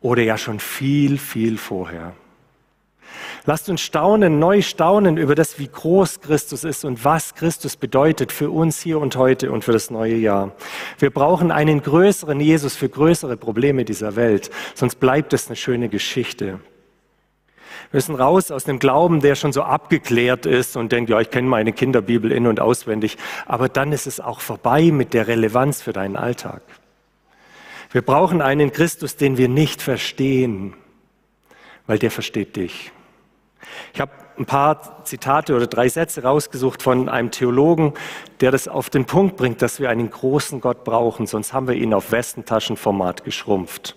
Oder 0.00 0.22
ja 0.22 0.38
schon 0.38 0.60
viel, 0.60 1.18
viel 1.18 1.58
vorher. 1.58 2.14
Lasst 3.46 3.68
uns 3.68 3.82
staunen, 3.82 4.38
neu 4.38 4.62
staunen 4.62 5.16
über 5.16 5.34
das, 5.34 5.58
wie 5.58 5.68
groß 5.68 6.20
Christus 6.20 6.64
ist 6.64 6.84
und 6.84 7.04
was 7.04 7.34
Christus 7.34 7.76
bedeutet 7.76 8.32
für 8.32 8.50
uns 8.50 8.80
hier 8.80 8.98
und 8.98 9.16
heute 9.16 9.52
und 9.52 9.64
für 9.64 9.72
das 9.72 9.90
neue 9.90 10.16
Jahr. 10.16 10.52
Wir 10.98 11.10
brauchen 11.10 11.50
einen 11.50 11.82
größeren 11.82 12.40
Jesus 12.40 12.74
für 12.74 12.88
größere 12.88 13.36
Probleme 13.36 13.84
dieser 13.84 14.16
Welt, 14.16 14.50
sonst 14.74 14.96
bleibt 14.96 15.32
es 15.32 15.48
eine 15.48 15.56
schöne 15.56 15.88
Geschichte. 15.88 16.60
Wir 17.90 17.98
müssen 17.98 18.14
raus 18.14 18.50
aus 18.50 18.64
dem 18.64 18.78
Glauben, 18.78 19.20
der 19.20 19.34
schon 19.34 19.52
so 19.52 19.62
abgeklärt 19.62 20.46
ist 20.46 20.76
und 20.76 20.90
denkt, 20.90 21.10
ja, 21.10 21.20
ich 21.20 21.30
kenne 21.30 21.48
meine 21.48 21.72
Kinderbibel 21.72 22.32
in 22.32 22.46
und 22.46 22.60
auswendig, 22.60 23.18
aber 23.46 23.68
dann 23.68 23.92
ist 23.92 24.06
es 24.06 24.20
auch 24.20 24.40
vorbei 24.40 24.90
mit 24.90 25.14
der 25.14 25.28
Relevanz 25.28 25.82
für 25.82 25.92
deinen 25.92 26.16
Alltag. 26.16 26.62
Wir 27.92 28.02
brauchen 28.02 28.42
einen 28.42 28.72
Christus, 28.72 29.16
den 29.16 29.36
wir 29.36 29.48
nicht 29.48 29.80
verstehen, 29.80 30.74
weil 31.86 31.98
der 31.98 32.10
versteht 32.10 32.56
dich. 32.56 32.90
Ich 33.92 34.00
habe 34.00 34.12
ein 34.38 34.46
paar 34.46 35.04
Zitate 35.04 35.54
oder 35.54 35.66
drei 35.66 35.88
Sätze 35.88 36.22
rausgesucht 36.22 36.82
von 36.82 37.08
einem 37.08 37.30
Theologen, 37.30 37.94
der 38.40 38.50
das 38.50 38.68
auf 38.68 38.90
den 38.90 39.04
Punkt 39.04 39.36
bringt, 39.36 39.62
dass 39.62 39.80
wir 39.80 39.90
einen 39.90 40.10
großen 40.10 40.60
Gott 40.60 40.84
brauchen, 40.84 41.26
sonst 41.26 41.52
haben 41.52 41.68
wir 41.68 41.74
ihn 41.74 41.94
auf 41.94 42.12
Westentaschenformat 42.12 43.24
geschrumpft. 43.24 43.96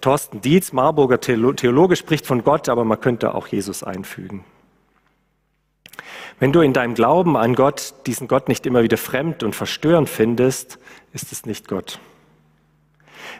Thorsten 0.00 0.40
Dietz, 0.40 0.72
Marburger 0.72 1.20
Theologe, 1.20 1.94
spricht 1.94 2.26
von 2.26 2.42
Gott, 2.42 2.68
aber 2.68 2.84
man 2.84 3.00
könnte 3.00 3.34
auch 3.34 3.46
Jesus 3.46 3.84
einfügen. 3.84 4.44
Wenn 6.40 6.52
du 6.52 6.60
in 6.60 6.72
deinem 6.72 6.94
Glauben 6.94 7.36
an 7.36 7.54
Gott 7.54 7.94
diesen 8.06 8.28
Gott 8.28 8.48
nicht 8.48 8.66
immer 8.66 8.82
wieder 8.82 8.98
fremd 8.98 9.42
und 9.42 9.54
verstörend 9.54 10.08
findest, 10.08 10.78
ist 11.12 11.32
es 11.32 11.46
nicht 11.46 11.68
Gott. 11.68 11.98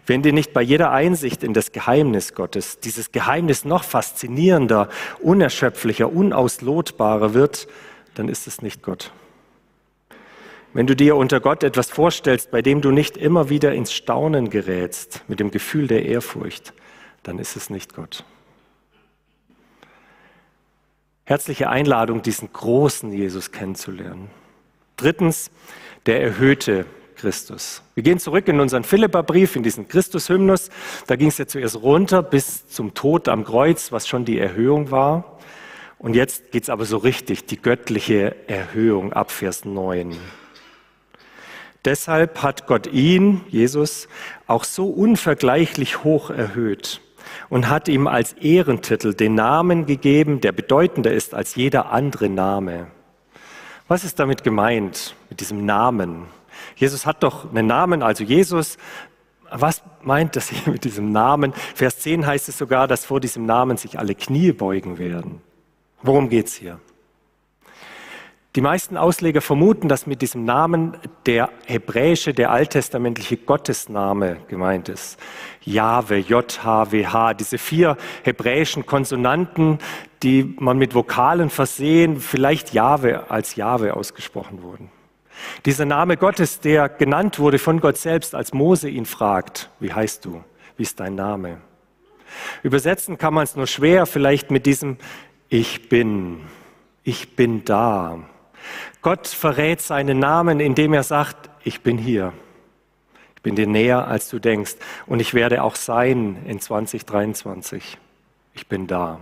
Wenn 0.04 0.22
dir 0.22 0.32
nicht 0.32 0.52
bei 0.52 0.62
jeder 0.62 0.90
Einsicht 0.90 1.42
in 1.42 1.54
das 1.54 1.72
Geheimnis 1.72 2.34
Gottes 2.34 2.80
dieses 2.80 3.12
Geheimnis 3.12 3.64
noch 3.64 3.84
faszinierender, 3.84 4.88
unerschöpflicher, 5.20 6.12
unauslotbarer 6.12 7.34
wird, 7.34 7.68
dann 8.14 8.28
ist 8.28 8.46
es 8.46 8.62
nicht 8.62 8.82
Gott. 8.82 9.12
Wenn 10.72 10.86
du 10.86 10.94
dir 10.94 11.16
unter 11.16 11.40
Gott 11.40 11.62
etwas 11.62 11.90
vorstellst, 11.90 12.50
bei 12.50 12.60
dem 12.60 12.82
du 12.82 12.90
nicht 12.90 13.16
immer 13.16 13.48
wieder 13.48 13.72
ins 13.72 13.92
Staunen 13.92 14.50
gerätst, 14.50 15.24
mit 15.26 15.40
dem 15.40 15.50
Gefühl 15.50 15.86
der 15.86 16.04
Ehrfurcht, 16.04 16.74
dann 17.22 17.38
ist 17.38 17.56
es 17.56 17.70
nicht 17.70 17.94
Gott. 17.94 18.24
Herzliche 21.24 21.70
Einladung, 21.70 22.22
diesen 22.22 22.52
großen 22.52 23.10
Jesus 23.10 23.52
kennenzulernen. 23.52 24.30
Drittens, 24.96 25.50
der 26.06 26.22
erhöhte 26.22 26.86
Christus. 27.16 27.82
Wir 27.94 28.02
gehen 28.02 28.18
zurück 28.18 28.46
in 28.48 28.60
unseren 28.60 28.84
Philipperbrief, 28.84 29.56
in 29.56 29.62
diesen 29.62 29.88
Christus-Hymnus. 29.88 30.70
Da 31.06 31.16
ging 31.16 31.28
es 31.28 31.38
ja 31.38 31.46
zuerst 31.46 31.82
runter 31.82 32.22
bis 32.22 32.68
zum 32.68 32.94
Tod 32.94 33.28
am 33.28 33.44
Kreuz, 33.44 33.92
was 33.92 34.06
schon 34.06 34.24
die 34.24 34.38
Erhöhung 34.38 34.90
war. 34.90 35.38
Und 35.98 36.14
jetzt 36.14 36.52
geht 36.52 36.64
es 36.64 36.70
aber 36.70 36.84
so 36.84 36.98
richtig, 36.98 37.46
die 37.46 37.60
göttliche 37.60 38.36
Erhöhung 38.48 39.12
ab 39.12 39.30
Vers 39.30 39.64
9. 39.64 40.16
Deshalb 41.84 42.42
hat 42.42 42.66
Gott 42.66 42.88
ihn, 42.88 43.42
Jesus, 43.48 44.08
auch 44.46 44.64
so 44.64 44.88
unvergleichlich 44.88 46.04
hoch 46.04 46.30
erhöht 46.30 47.00
und 47.48 47.68
hat 47.68 47.88
ihm 47.88 48.06
als 48.06 48.32
Ehrentitel 48.34 49.14
den 49.14 49.34
Namen 49.34 49.86
gegeben, 49.86 50.40
der 50.40 50.52
bedeutender 50.52 51.12
ist 51.12 51.32
als 51.32 51.54
jeder 51.54 51.92
andere 51.92 52.28
Name. 52.28 52.88
Was 53.88 54.02
ist 54.02 54.18
damit 54.18 54.42
gemeint, 54.42 55.14
mit 55.30 55.40
diesem 55.40 55.64
Namen? 55.64 56.26
Jesus 56.76 57.06
hat 57.06 57.22
doch 57.22 57.50
einen 57.50 57.66
Namen, 57.66 58.02
also 58.02 58.22
Jesus. 58.22 58.76
Was 59.50 59.82
meint 60.02 60.36
das 60.36 60.48
hier 60.48 60.72
mit 60.72 60.84
diesem 60.84 61.10
Namen? 61.10 61.52
Vers 61.74 61.98
10 62.00 62.26
heißt 62.26 62.48
es 62.48 62.58
sogar, 62.58 62.86
dass 62.86 63.04
vor 63.04 63.20
diesem 63.20 63.46
Namen 63.46 63.76
sich 63.76 63.98
alle 63.98 64.14
Knie 64.14 64.52
beugen 64.52 64.98
werden. 64.98 65.40
Worum 66.02 66.28
geht's 66.28 66.54
hier? 66.54 66.78
Die 68.56 68.62
meisten 68.62 68.96
Ausleger 68.96 69.42
vermuten, 69.42 69.86
dass 69.86 70.06
mit 70.06 70.22
diesem 70.22 70.44
Namen 70.44 70.96
der 71.26 71.50
hebräische, 71.66 72.32
der 72.32 72.50
alttestamentliche 72.50 73.36
Gottesname 73.36 74.38
gemeint 74.48 74.88
ist. 74.88 75.18
Jahwe, 75.60 76.16
J-H-W-H, 76.16 77.34
diese 77.34 77.58
vier 77.58 77.98
hebräischen 78.24 78.86
Konsonanten, 78.86 79.78
die 80.22 80.56
man 80.58 80.78
mit 80.78 80.94
Vokalen 80.94 81.50
versehen, 81.50 82.18
vielleicht 82.18 82.72
Jahwe 82.72 83.30
als 83.30 83.56
Jahwe 83.56 83.94
ausgesprochen 83.94 84.62
wurden. 84.62 84.90
Dieser 85.64 85.84
Name 85.84 86.16
Gottes, 86.16 86.60
der 86.60 86.88
genannt 86.88 87.38
wurde 87.38 87.58
von 87.58 87.80
Gott 87.80 87.96
selbst, 87.96 88.34
als 88.34 88.52
Mose 88.52 88.88
ihn 88.88 89.06
fragt, 89.06 89.70
wie 89.80 89.92
heißt 89.92 90.24
du? 90.24 90.42
Wie 90.76 90.82
ist 90.82 91.00
dein 91.00 91.14
Name? 91.14 91.58
Übersetzen 92.62 93.18
kann 93.18 93.34
man 93.34 93.44
es 93.44 93.56
nur 93.56 93.66
schwer, 93.66 94.06
vielleicht 94.06 94.50
mit 94.50 94.66
diesem 94.66 94.98
Ich 95.48 95.88
bin, 95.88 96.40
ich 97.04 97.36
bin 97.36 97.64
da. 97.64 98.18
Gott 99.02 99.28
verrät 99.28 99.80
seinen 99.80 100.18
Namen, 100.18 100.60
indem 100.60 100.92
er 100.92 101.02
sagt, 101.02 101.50
ich 101.62 101.82
bin 101.82 101.98
hier. 101.98 102.32
Ich 103.36 103.42
bin 103.42 103.54
dir 103.54 103.68
näher, 103.68 104.08
als 104.08 104.28
du 104.28 104.40
denkst. 104.40 104.74
Und 105.06 105.20
ich 105.20 105.34
werde 105.34 105.62
auch 105.62 105.76
sein 105.76 106.44
in 106.46 106.60
2023. 106.60 107.98
Ich 108.54 108.66
bin 108.66 108.86
da. 108.86 109.20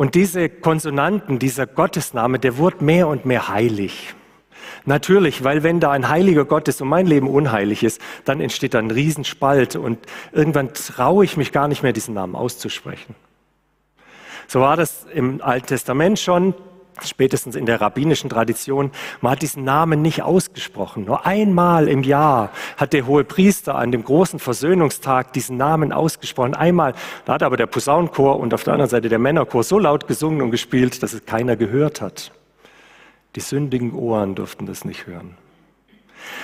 Und 0.00 0.14
diese 0.14 0.48
Konsonanten, 0.48 1.38
dieser 1.38 1.66
Gottesname, 1.66 2.38
der 2.38 2.56
wird 2.56 2.80
mehr 2.80 3.06
und 3.06 3.26
mehr 3.26 3.48
heilig. 3.48 4.14
Natürlich, 4.86 5.44
weil 5.44 5.62
wenn 5.62 5.78
da 5.78 5.90
ein 5.90 6.08
heiliger 6.08 6.46
Gott 6.46 6.68
ist 6.68 6.80
und 6.80 6.88
mein 6.88 7.06
Leben 7.06 7.28
unheilig 7.28 7.84
ist, 7.84 8.00
dann 8.24 8.40
entsteht 8.40 8.72
da 8.72 8.78
ein 8.78 8.90
Riesenspalt 8.90 9.76
und 9.76 9.98
irgendwann 10.32 10.72
traue 10.72 11.26
ich 11.26 11.36
mich 11.36 11.52
gar 11.52 11.68
nicht 11.68 11.82
mehr, 11.82 11.92
diesen 11.92 12.14
Namen 12.14 12.34
auszusprechen. 12.34 13.14
So 14.48 14.62
war 14.62 14.78
das 14.78 15.04
im 15.12 15.42
Alten 15.42 15.66
Testament 15.66 16.18
schon, 16.18 16.54
spätestens 17.06 17.56
in 17.56 17.66
der 17.66 17.80
rabbinischen 17.80 18.30
Tradition. 18.30 18.90
Man 19.20 19.32
hat 19.32 19.42
diesen 19.42 19.64
Namen 19.64 20.02
nicht 20.02 20.22
ausgesprochen. 20.22 21.04
Nur 21.04 21.26
einmal 21.26 21.88
im 21.88 22.02
Jahr 22.02 22.50
hat 22.76 22.92
der 22.92 23.06
hohe 23.06 23.24
Priester 23.24 23.74
an 23.74 23.92
dem 23.92 24.04
großen 24.04 24.38
Versöhnungstag 24.38 25.32
diesen 25.32 25.56
Namen 25.56 25.92
ausgesprochen. 25.92 26.54
Einmal, 26.54 26.94
da 27.24 27.34
hat 27.34 27.42
aber 27.42 27.56
der 27.56 27.66
Posaunenchor 27.66 28.38
und 28.38 28.54
auf 28.54 28.64
der 28.64 28.74
anderen 28.74 28.90
Seite 28.90 29.08
der 29.08 29.18
Männerchor 29.18 29.62
so 29.62 29.78
laut 29.78 30.06
gesungen 30.06 30.42
und 30.42 30.50
gespielt, 30.50 31.02
dass 31.02 31.12
es 31.12 31.24
keiner 31.26 31.56
gehört 31.56 32.00
hat. 32.00 32.32
Die 33.36 33.40
sündigen 33.40 33.92
Ohren 33.94 34.34
durften 34.34 34.66
das 34.66 34.84
nicht 34.84 35.06
hören. 35.06 35.36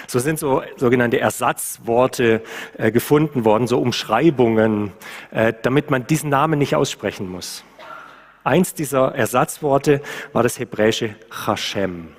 So 0.06 0.18
sind 0.18 0.38
so 0.38 0.62
sogenannte 0.76 1.20
Ersatzworte 1.20 2.42
äh, 2.78 2.90
gefunden 2.90 3.44
worden, 3.44 3.66
so 3.66 3.78
Umschreibungen, 3.80 4.92
äh, 5.30 5.52
damit 5.62 5.90
man 5.90 6.06
diesen 6.06 6.30
Namen 6.30 6.58
nicht 6.58 6.74
aussprechen 6.76 7.30
muss. 7.30 7.64
Eins 8.46 8.74
dieser 8.74 9.12
Ersatzworte 9.12 10.00
war 10.32 10.44
das 10.44 10.60
hebräische 10.60 11.16
Hashem, 11.46 12.10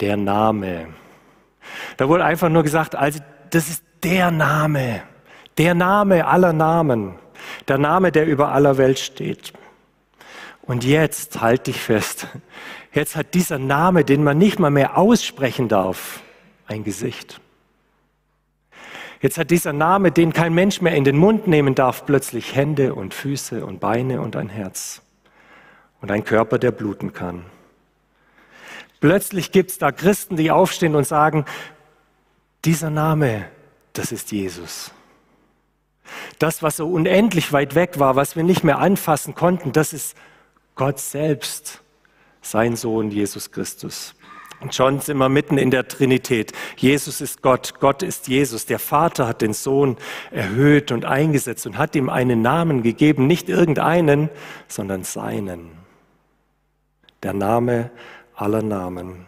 der 0.00 0.16
Name. 0.16 0.88
Da 1.96 2.08
wurde 2.08 2.24
einfach 2.24 2.48
nur 2.48 2.64
gesagt, 2.64 2.96
also 2.96 3.20
das 3.50 3.68
ist 3.68 3.84
der 4.02 4.32
Name, 4.32 5.04
der 5.56 5.76
Name 5.76 6.26
aller 6.26 6.52
Namen, 6.52 7.14
der 7.68 7.78
Name, 7.78 8.10
der 8.10 8.26
über 8.26 8.50
aller 8.50 8.76
Welt 8.76 8.98
steht. 8.98 9.52
Und 10.62 10.82
jetzt, 10.82 11.40
halt 11.40 11.68
dich 11.68 11.80
fest, 11.80 12.26
jetzt 12.92 13.14
hat 13.14 13.32
dieser 13.34 13.60
Name, 13.60 14.04
den 14.04 14.24
man 14.24 14.38
nicht 14.38 14.58
mal 14.58 14.72
mehr 14.72 14.98
aussprechen 14.98 15.68
darf, 15.68 16.24
ein 16.66 16.82
Gesicht. 16.82 17.40
Jetzt 19.20 19.38
hat 19.38 19.52
dieser 19.52 19.72
Name, 19.72 20.10
den 20.10 20.32
kein 20.32 20.54
Mensch 20.54 20.80
mehr 20.80 20.96
in 20.96 21.04
den 21.04 21.16
Mund 21.16 21.46
nehmen 21.46 21.76
darf, 21.76 22.04
plötzlich 22.04 22.56
Hände 22.56 22.96
und 22.96 23.14
Füße 23.14 23.64
und 23.64 23.78
Beine 23.78 24.20
und 24.20 24.34
ein 24.34 24.48
Herz 24.48 25.05
und 26.06 26.12
ein 26.12 26.24
Körper, 26.24 26.60
der 26.60 26.70
bluten 26.70 27.12
kann. 27.12 27.44
Plötzlich 29.00 29.50
gibt 29.50 29.72
es 29.72 29.78
da 29.78 29.90
Christen, 29.90 30.36
die 30.36 30.52
aufstehen 30.52 30.94
und 30.94 31.04
sagen, 31.04 31.44
dieser 32.64 32.90
Name, 32.90 33.46
das 33.92 34.12
ist 34.12 34.30
Jesus. 34.30 34.92
Das, 36.38 36.62
was 36.62 36.76
so 36.76 36.88
unendlich 36.88 37.52
weit 37.52 37.74
weg 37.74 37.98
war, 37.98 38.14
was 38.14 38.36
wir 38.36 38.44
nicht 38.44 38.62
mehr 38.62 38.78
anfassen 38.78 39.34
konnten, 39.34 39.72
das 39.72 39.92
ist 39.92 40.16
Gott 40.76 41.00
selbst, 41.00 41.82
sein 42.40 42.76
Sohn 42.76 43.10
Jesus 43.10 43.50
Christus. 43.50 44.14
Und 44.60 44.76
schon 44.76 45.00
sind 45.00 45.16
wir 45.16 45.28
mitten 45.28 45.58
in 45.58 45.72
der 45.72 45.88
Trinität. 45.88 46.52
Jesus 46.76 47.20
ist 47.20 47.42
Gott, 47.42 47.74
Gott 47.80 48.04
ist 48.04 48.28
Jesus. 48.28 48.64
Der 48.64 48.78
Vater 48.78 49.26
hat 49.26 49.42
den 49.42 49.54
Sohn 49.54 49.96
erhöht 50.30 50.92
und 50.92 51.04
eingesetzt 51.04 51.66
und 51.66 51.76
hat 51.78 51.96
ihm 51.96 52.08
einen 52.08 52.42
Namen 52.42 52.84
gegeben, 52.84 53.26
nicht 53.26 53.48
irgendeinen, 53.48 54.30
sondern 54.68 55.02
seinen 55.02 55.75
der 57.22 57.32
Name 57.32 57.90
aller 58.34 58.62
Namen. 58.62 59.26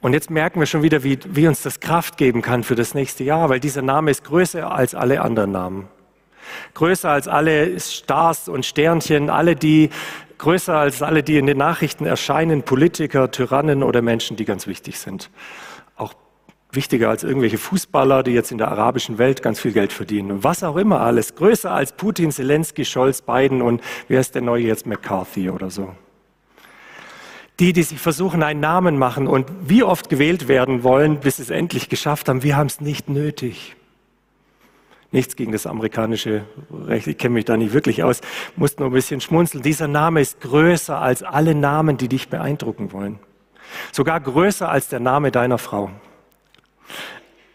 Und 0.00 0.12
jetzt 0.12 0.30
merken 0.30 0.60
wir 0.60 0.66
schon 0.66 0.82
wieder, 0.82 1.02
wie, 1.02 1.18
wie 1.24 1.48
uns 1.48 1.62
das 1.62 1.80
Kraft 1.80 2.16
geben 2.16 2.42
kann 2.42 2.62
für 2.62 2.74
das 2.74 2.94
nächste 2.94 3.24
Jahr, 3.24 3.48
weil 3.48 3.60
dieser 3.60 3.82
Name 3.82 4.10
ist 4.10 4.24
größer 4.24 4.70
als 4.70 4.94
alle 4.94 5.22
anderen 5.22 5.52
Namen. 5.52 5.88
Größer 6.74 7.08
als 7.08 7.26
alle 7.26 7.80
Stars 7.80 8.48
und 8.48 8.66
Sternchen, 8.66 9.30
alle 9.30 9.56
die, 9.56 9.88
größer 10.36 10.76
als 10.76 11.00
alle, 11.00 11.22
die 11.22 11.38
in 11.38 11.46
den 11.46 11.56
Nachrichten 11.56 12.04
erscheinen, 12.04 12.64
Politiker, 12.64 13.30
Tyrannen 13.30 13.82
oder 13.82 14.02
Menschen, 14.02 14.36
die 14.36 14.44
ganz 14.44 14.66
wichtig 14.66 14.98
sind 14.98 15.30
wichtiger 16.74 17.10
als 17.10 17.24
irgendwelche 17.24 17.58
Fußballer, 17.58 18.22
die 18.22 18.32
jetzt 18.32 18.52
in 18.52 18.58
der 18.58 18.68
arabischen 18.68 19.18
Welt 19.18 19.42
ganz 19.42 19.60
viel 19.60 19.72
Geld 19.72 19.92
verdienen. 19.92 20.30
Und 20.30 20.44
was 20.44 20.62
auch 20.62 20.76
immer 20.76 21.00
alles. 21.00 21.34
Größer 21.34 21.70
als 21.70 21.92
Putin, 21.92 22.30
Zelensky, 22.30 22.84
Scholz, 22.84 23.22
Biden 23.22 23.62
und 23.62 23.82
wer 24.08 24.20
ist 24.20 24.34
der 24.34 24.42
neue 24.42 24.64
jetzt 24.64 24.86
McCarthy 24.86 25.50
oder 25.50 25.70
so. 25.70 25.94
Die, 27.60 27.72
die 27.72 27.84
sich 27.84 28.00
versuchen, 28.00 28.42
einen 28.42 28.60
Namen 28.60 28.98
machen 28.98 29.28
und 29.28 29.46
wie 29.66 29.84
oft 29.84 30.08
gewählt 30.08 30.48
werden 30.48 30.82
wollen, 30.82 31.20
bis 31.20 31.36
sie 31.36 31.42
es 31.42 31.50
endlich 31.50 31.88
geschafft 31.88 32.28
haben, 32.28 32.42
wir 32.42 32.56
haben 32.56 32.66
es 32.66 32.80
nicht 32.80 33.08
nötig. 33.08 33.76
Nichts 35.12 35.36
gegen 35.36 35.52
das 35.52 35.64
amerikanische 35.64 36.44
Recht, 36.86 37.06
ich 37.06 37.16
kenne 37.16 37.34
mich 37.34 37.44
da 37.44 37.56
nicht 37.56 37.72
wirklich 37.72 38.02
aus, 38.02 38.20
muss 38.56 38.76
nur 38.78 38.88
ein 38.88 38.92
bisschen 38.92 39.20
schmunzeln. 39.20 39.62
Dieser 39.62 39.86
Name 39.86 40.20
ist 40.20 40.40
größer 40.40 41.00
als 41.00 41.22
alle 41.22 41.54
Namen, 41.54 41.96
die 41.96 42.08
dich 42.08 42.28
beeindrucken 42.28 42.92
wollen. 42.92 43.20
Sogar 43.92 44.18
größer 44.20 44.68
als 44.68 44.88
der 44.88 44.98
Name 44.98 45.30
deiner 45.30 45.58
Frau 45.58 45.90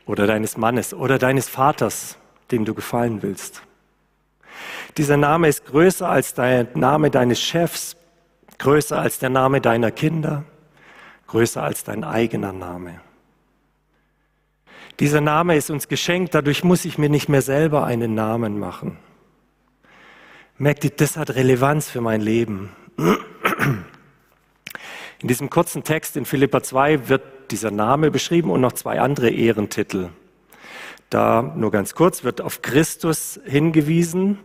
oder 0.09 0.25
deines 0.25 0.57
Mannes 0.57 0.95
oder 0.95 1.19
deines 1.19 1.47
Vaters, 1.47 2.17
dem 2.49 2.65
du 2.65 2.73
gefallen 2.73 3.21
willst. 3.21 3.61
Dieser 4.97 5.17
Name 5.17 5.47
ist 5.47 5.67
größer 5.67 6.09
als 6.09 6.33
der 6.33 6.67
Name 6.73 7.11
deines 7.11 7.39
Chefs, 7.39 7.95
größer 8.57 8.99
als 8.99 9.19
der 9.19 9.29
Name 9.29 9.61
deiner 9.61 9.91
Kinder, 9.91 10.45
größer 11.27 11.61
als 11.61 11.83
dein 11.83 12.03
eigener 12.03 12.51
Name. 12.51 13.01
Dieser 14.99 15.21
Name 15.21 15.55
ist 15.55 15.69
uns 15.69 15.87
geschenkt, 15.87 16.33
dadurch 16.33 16.63
muss 16.63 16.85
ich 16.85 16.97
mir 16.97 17.09
nicht 17.09 17.29
mehr 17.29 17.43
selber 17.43 17.83
einen 17.83 18.15
Namen 18.15 18.57
machen. 18.57 18.97
Merkt 20.57 20.85
ihr, 20.85 20.89
das 20.89 21.17
hat 21.17 21.35
Relevanz 21.35 21.87
für 21.87 22.01
mein 22.01 22.21
Leben. 22.21 22.71
In 25.21 25.27
diesem 25.27 25.49
kurzen 25.49 25.83
Text 25.83 26.15
in 26.15 26.23
Philippa 26.23 26.63
2 26.63 27.09
wird 27.09 27.51
dieser 27.51 27.71
Name 27.71 28.09
beschrieben 28.09 28.51
und 28.51 28.61
noch 28.61 28.71
zwei 28.71 29.01
andere 29.01 29.29
Ehrentitel. 29.29 30.09
Da 31.09 31.41
nur 31.41 31.71
ganz 31.71 31.93
kurz 31.93 32.23
wird 32.23 32.39
auf 32.39 32.61
Christus 32.61 33.37
hingewiesen, 33.43 34.39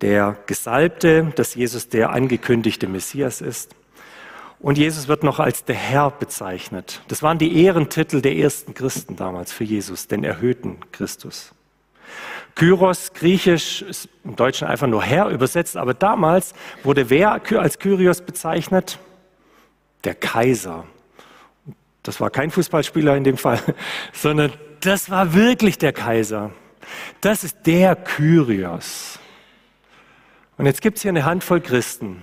der 0.00 0.38
Gesalbte, 0.46 1.32
dass 1.36 1.54
Jesus 1.54 1.90
der 1.90 2.10
angekündigte 2.10 2.86
Messias 2.86 3.42
ist. 3.42 3.74
Und 4.58 4.78
Jesus 4.78 5.06
wird 5.06 5.22
noch 5.22 5.38
als 5.38 5.64
der 5.64 5.74
Herr 5.74 6.10
bezeichnet. 6.10 7.02
Das 7.08 7.22
waren 7.22 7.36
die 7.36 7.62
Ehrentitel 7.62 8.22
der 8.22 8.36
ersten 8.36 8.72
Christen 8.72 9.16
damals 9.16 9.52
für 9.52 9.64
Jesus, 9.64 10.06
den 10.06 10.24
erhöhten 10.24 10.78
Christus. 10.92 11.52
Kyros, 12.54 13.12
griechisch, 13.12 13.82
ist 13.82 14.08
im 14.24 14.36
Deutschen 14.36 14.66
einfach 14.66 14.86
nur 14.86 15.02
Herr 15.02 15.28
übersetzt, 15.28 15.76
aber 15.76 15.92
damals 15.92 16.54
wurde 16.84 17.10
wer 17.10 17.42
als 17.58 17.78
Kyrios 17.78 18.22
bezeichnet? 18.22 18.98
Der 20.04 20.14
Kaiser. 20.14 20.86
Das 22.02 22.20
war 22.20 22.30
kein 22.30 22.50
Fußballspieler 22.50 23.16
in 23.16 23.24
dem 23.24 23.36
Fall, 23.36 23.60
sondern 24.12 24.52
das 24.80 25.10
war 25.10 25.34
wirklich 25.34 25.78
der 25.78 25.92
Kaiser. 25.92 26.50
Das 27.20 27.44
ist 27.44 27.58
der 27.66 27.94
Kyrios. 27.94 29.18
Und 30.56 30.66
jetzt 30.66 30.80
gibt 30.80 30.96
es 30.96 31.02
hier 31.02 31.10
eine 31.10 31.24
Handvoll 31.24 31.60
Christen, 31.60 32.22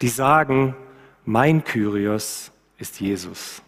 die 0.00 0.08
sagen, 0.08 0.76
mein 1.24 1.64
Kyrios 1.64 2.52
ist 2.78 3.00
Jesus. 3.00 3.62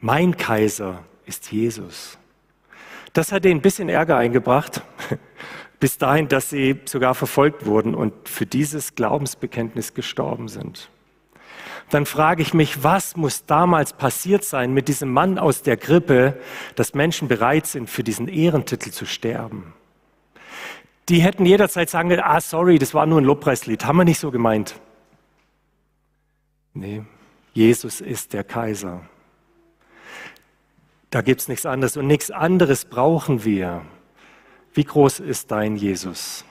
Mein 0.00 0.36
Kaiser 0.36 1.04
ist 1.26 1.50
Jesus. 1.52 2.18
Das 3.12 3.32
hat 3.32 3.44
ihnen 3.44 3.58
ein 3.58 3.62
bisschen 3.62 3.88
Ärger 3.88 4.16
eingebracht, 4.16 4.82
bis 5.80 5.98
dahin, 5.98 6.28
dass 6.28 6.50
sie 6.50 6.80
sogar 6.84 7.14
verfolgt 7.14 7.66
wurden 7.66 7.94
und 7.94 8.28
für 8.28 8.46
dieses 8.46 8.94
Glaubensbekenntnis 8.94 9.94
gestorben 9.94 10.48
sind 10.48 10.90
dann 11.90 12.06
frage 12.06 12.42
ich 12.42 12.54
mich, 12.54 12.82
was 12.82 13.16
muss 13.16 13.46
damals 13.46 13.92
passiert 13.92 14.44
sein 14.44 14.72
mit 14.72 14.88
diesem 14.88 15.12
Mann 15.12 15.38
aus 15.38 15.62
der 15.62 15.76
Krippe, 15.76 16.38
dass 16.74 16.94
Menschen 16.94 17.28
bereit 17.28 17.66
sind, 17.66 17.88
für 17.88 18.04
diesen 18.04 18.28
Ehrentitel 18.28 18.90
zu 18.90 19.06
sterben? 19.06 19.74
die 21.08 21.22
hätten 21.22 21.46
jederzeit 21.46 21.88
sagen 21.88 22.10
können, 22.10 22.22
ah, 22.22 22.40
sorry, 22.40 22.78
das 22.78 22.94
war 22.94 23.06
nur 23.06 23.20
ein 23.20 23.24
Lobpreislied. 23.24 23.84
Haben 23.84 23.98
wir 23.98 24.04
nicht 24.04 24.20
so 24.20 24.30
gemeint. 24.30 24.80
Nee, 26.74 27.02
Jesus 27.54 28.00
ist 28.00 28.34
der 28.34 28.44
Kaiser. 28.44 29.00
Da 31.10 31.22
gibt 31.22 31.40
es 31.40 31.48
nichts 31.48 31.64
anderes 31.64 31.96
und 31.96 32.06
nichts 32.06 32.30
anderes 32.30 32.84
brauchen 32.84 33.44
wir. 33.44 33.82
Wie 34.74 34.84
groß 34.84 35.20
ist 35.20 35.50
dein 35.50 35.76
Jesus? 35.76 36.44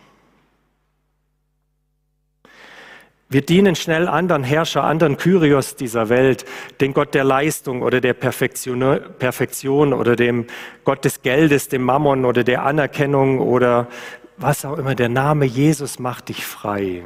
Wir 3.30 3.42
dienen 3.42 3.76
schnell 3.76 4.08
anderen 4.08 4.46
Herrscher, 4.46 4.86
anderen 4.86 5.18
Kyrios 5.18 5.76
dieser 5.76 6.08
Welt, 6.08 6.46
den 6.80 6.94
Gott 6.94 7.14
der 7.14 7.26
Leistung 7.26 7.82
oder 7.82 8.00
der 8.00 8.14
Perfektion, 8.14 8.80
Perfektion 9.20 9.92
oder 9.92 10.16
dem 10.16 10.46
Gott 10.86 11.04
des 11.04 11.22
Geldes, 11.24 11.68
dem 11.68 11.82
Mammon 11.82 12.24
oder 12.24 12.46
der 12.46 12.64
Anerkennung 12.64 13.40
oder 13.40 13.90
was 14.38 14.64
auch 14.64 14.78
immer. 14.78 14.96
Der 14.96 15.10
Name 15.10 15.44
Jesus 15.44 16.00
macht 16.00 16.30
dich 16.30 16.46
frei. 16.46 17.04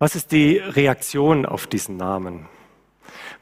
Was 0.00 0.16
ist 0.16 0.32
die 0.32 0.58
Reaktion 0.58 1.46
auf 1.46 1.68
diesen 1.68 1.96
Namen? 1.96 2.46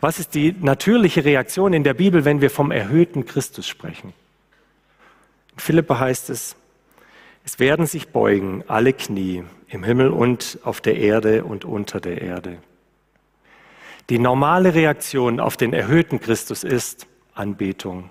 Was 0.03 0.19
ist 0.19 0.35
die 0.35 0.55
natürliche 0.61 1.25
Reaktion 1.25 1.73
in 1.73 1.83
der 1.83 1.95
Bibel, 1.95 2.27
wenn 2.27 2.43
wir 2.43 2.51
vom 2.51 2.71
erhöhten 2.71 3.25
Christus 3.25 3.67
sprechen? 3.67 4.13
In 5.55 5.61
Philippa 5.61 5.99
heißt 5.99 6.29
es, 6.29 6.57
es 7.43 7.59
werden 7.59 7.87
sich 7.87 8.09
beugen 8.09 8.65
alle 8.67 8.93
Knie 8.93 9.45
im 9.69 9.85
Himmel 9.85 10.11
und 10.11 10.59
auf 10.63 10.81
der 10.81 10.97
Erde 10.97 11.45
und 11.45 11.65
unter 11.65 12.01
der 12.01 12.23
Erde. 12.23 12.59
Die 14.09 14.19
normale 14.19 14.75
Reaktion 14.75 15.41
auf 15.41 15.57
den 15.57 15.73
erhöhten 15.73 16.21
Christus 16.21 16.63
ist 16.63 17.07
Anbetung. 17.35 18.11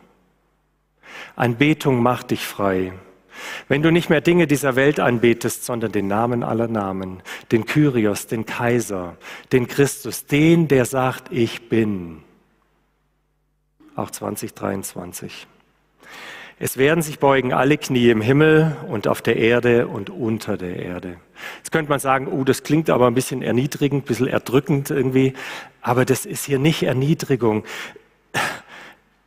Anbetung 1.35 2.01
macht 2.01 2.31
dich 2.31 2.45
frei. 2.45 2.93
Wenn 3.67 3.81
du 3.81 3.91
nicht 3.91 4.09
mehr 4.09 4.21
Dinge 4.21 4.47
dieser 4.47 4.75
Welt 4.75 4.99
anbetest, 4.99 5.65
sondern 5.65 5.91
den 5.91 6.07
Namen 6.07 6.43
aller 6.43 6.67
Namen, 6.67 7.21
den 7.51 7.65
Kyrios, 7.65 8.27
den 8.27 8.45
Kaiser, 8.45 9.17
den 9.51 9.67
Christus, 9.67 10.25
den, 10.25 10.67
der 10.67 10.85
sagt, 10.85 11.31
ich 11.31 11.69
bin. 11.69 12.23
Auch 13.95 14.11
2023. 14.11 15.47
Es 16.57 16.77
werden 16.77 17.01
sich 17.01 17.19
beugen 17.19 17.51
alle 17.51 17.77
Knie 17.77 18.09
im 18.09 18.21
Himmel 18.21 18.77
und 18.87 19.09
auf 19.09 19.21
der 19.21 19.35
Erde 19.35 19.87
und 19.87 20.09
unter 20.09 20.55
der 20.55 20.77
Erde. 20.77 21.17
Jetzt 21.57 21.71
könnte 21.71 21.89
man 21.89 21.99
sagen, 21.99 22.27
oh, 22.27 22.45
das 22.45 22.63
klingt 22.63 22.89
aber 22.89 23.07
ein 23.07 23.13
bisschen 23.13 23.41
erniedrigend, 23.41 24.03
ein 24.03 24.07
bisschen 24.07 24.27
erdrückend 24.27 24.89
irgendwie. 24.89 25.33
Aber 25.81 26.05
das 26.05 26.25
ist 26.25 26.45
hier 26.45 26.59
nicht 26.59 26.83
Erniedrigung. 26.83 27.65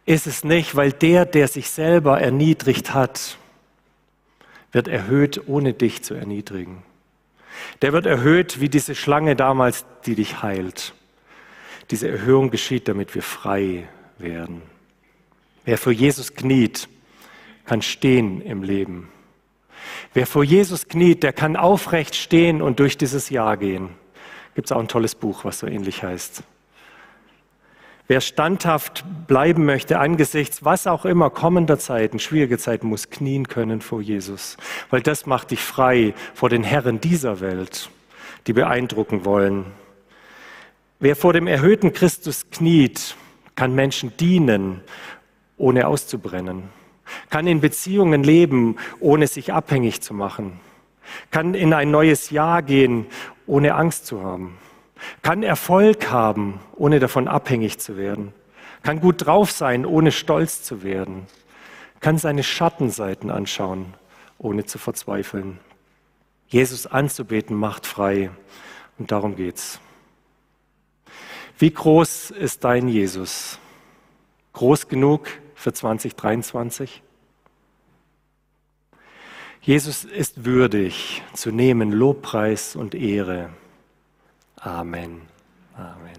Ist 0.06 0.26
es 0.26 0.42
nicht, 0.42 0.74
weil 0.74 0.92
der, 0.92 1.26
der 1.26 1.48
sich 1.48 1.68
selber 1.68 2.18
erniedrigt 2.18 2.94
hat, 2.94 3.36
wird 4.72 4.88
erhöht, 4.88 5.42
ohne 5.46 5.74
dich 5.74 6.02
zu 6.02 6.14
erniedrigen. 6.14 6.82
Der 7.82 7.92
wird 7.92 8.06
erhöht 8.06 8.58
wie 8.58 8.70
diese 8.70 8.94
Schlange 8.94 9.36
damals, 9.36 9.84
die 10.06 10.14
dich 10.14 10.42
heilt. 10.42 10.94
Diese 11.90 12.08
Erhöhung 12.08 12.50
geschieht, 12.50 12.88
damit 12.88 13.14
wir 13.14 13.22
frei 13.22 13.86
werden. 14.16 14.62
Wer 15.66 15.76
vor 15.76 15.92
Jesus 15.92 16.34
kniet, 16.34 16.88
kann 17.68 17.82
stehen 17.82 18.40
im 18.40 18.62
Leben. 18.62 19.10
Wer 20.14 20.26
vor 20.26 20.42
Jesus 20.42 20.88
kniet, 20.88 21.22
der 21.22 21.34
kann 21.34 21.54
aufrecht 21.54 22.14
stehen 22.16 22.62
und 22.62 22.80
durch 22.80 22.96
dieses 22.96 23.28
Jahr 23.28 23.58
gehen. 23.58 23.90
Gibt 24.54 24.68
es 24.68 24.72
auch 24.72 24.80
ein 24.80 24.88
tolles 24.88 25.14
Buch, 25.14 25.44
was 25.44 25.58
so 25.58 25.66
ähnlich 25.66 26.02
heißt. 26.02 26.42
Wer 28.06 28.22
standhaft 28.22 29.04
bleiben 29.26 29.66
möchte 29.66 29.98
angesichts 29.98 30.64
was 30.64 30.86
auch 30.86 31.04
immer 31.04 31.28
kommender 31.28 31.78
Zeiten, 31.78 32.18
schwierige 32.18 32.56
Zeiten, 32.56 32.86
muss 32.86 33.10
knien 33.10 33.48
können 33.48 33.82
vor 33.82 34.00
Jesus, 34.00 34.56
weil 34.88 35.02
das 35.02 35.26
macht 35.26 35.50
dich 35.50 35.60
frei 35.60 36.14
vor 36.32 36.48
den 36.48 36.62
Herren 36.64 37.02
dieser 37.02 37.40
Welt, 37.40 37.90
die 38.46 38.54
beeindrucken 38.54 39.26
wollen. 39.26 39.66
Wer 41.00 41.16
vor 41.16 41.34
dem 41.34 41.46
erhöhten 41.46 41.92
Christus 41.92 42.46
kniet, 42.50 43.14
kann 43.56 43.74
Menschen 43.74 44.16
dienen, 44.16 44.80
ohne 45.58 45.86
auszubrennen 45.86 46.70
kann 47.30 47.46
in 47.46 47.60
Beziehungen 47.60 48.22
leben, 48.22 48.76
ohne 49.00 49.26
sich 49.26 49.52
abhängig 49.52 50.00
zu 50.00 50.14
machen, 50.14 50.60
kann 51.30 51.54
in 51.54 51.72
ein 51.72 51.90
neues 51.90 52.30
Jahr 52.30 52.62
gehen, 52.62 53.06
ohne 53.46 53.74
Angst 53.74 54.06
zu 54.06 54.22
haben, 54.22 54.58
kann 55.22 55.42
Erfolg 55.42 56.10
haben, 56.10 56.60
ohne 56.76 57.00
davon 57.00 57.28
abhängig 57.28 57.78
zu 57.78 57.96
werden, 57.96 58.32
kann 58.82 59.00
gut 59.00 59.26
drauf 59.26 59.50
sein, 59.50 59.84
ohne 59.84 60.12
stolz 60.12 60.62
zu 60.62 60.82
werden, 60.82 61.26
kann 62.00 62.18
seine 62.18 62.42
Schattenseiten 62.42 63.30
anschauen, 63.30 63.94
ohne 64.38 64.64
zu 64.64 64.78
verzweifeln. 64.78 65.58
Jesus 66.46 66.86
anzubeten 66.86 67.56
macht 67.56 67.86
frei 67.86 68.30
und 68.98 69.10
darum 69.10 69.36
geht's. 69.36 69.80
Wie 71.58 71.70
groß 71.70 72.30
ist 72.30 72.64
dein 72.64 72.88
Jesus? 72.88 73.58
Groß 74.52 74.88
genug, 74.88 75.28
für 75.54 75.72
2023? 75.72 77.02
Jesus 79.68 80.04
ist 80.04 80.46
würdig 80.46 81.22
zu 81.34 81.50
nehmen 81.50 81.92
Lobpreis 81.92 82.74
und 82.74 82.94
Ehre. 82.94 83.50
Amen. 84.56 85.20
Amen. 85.76 86.17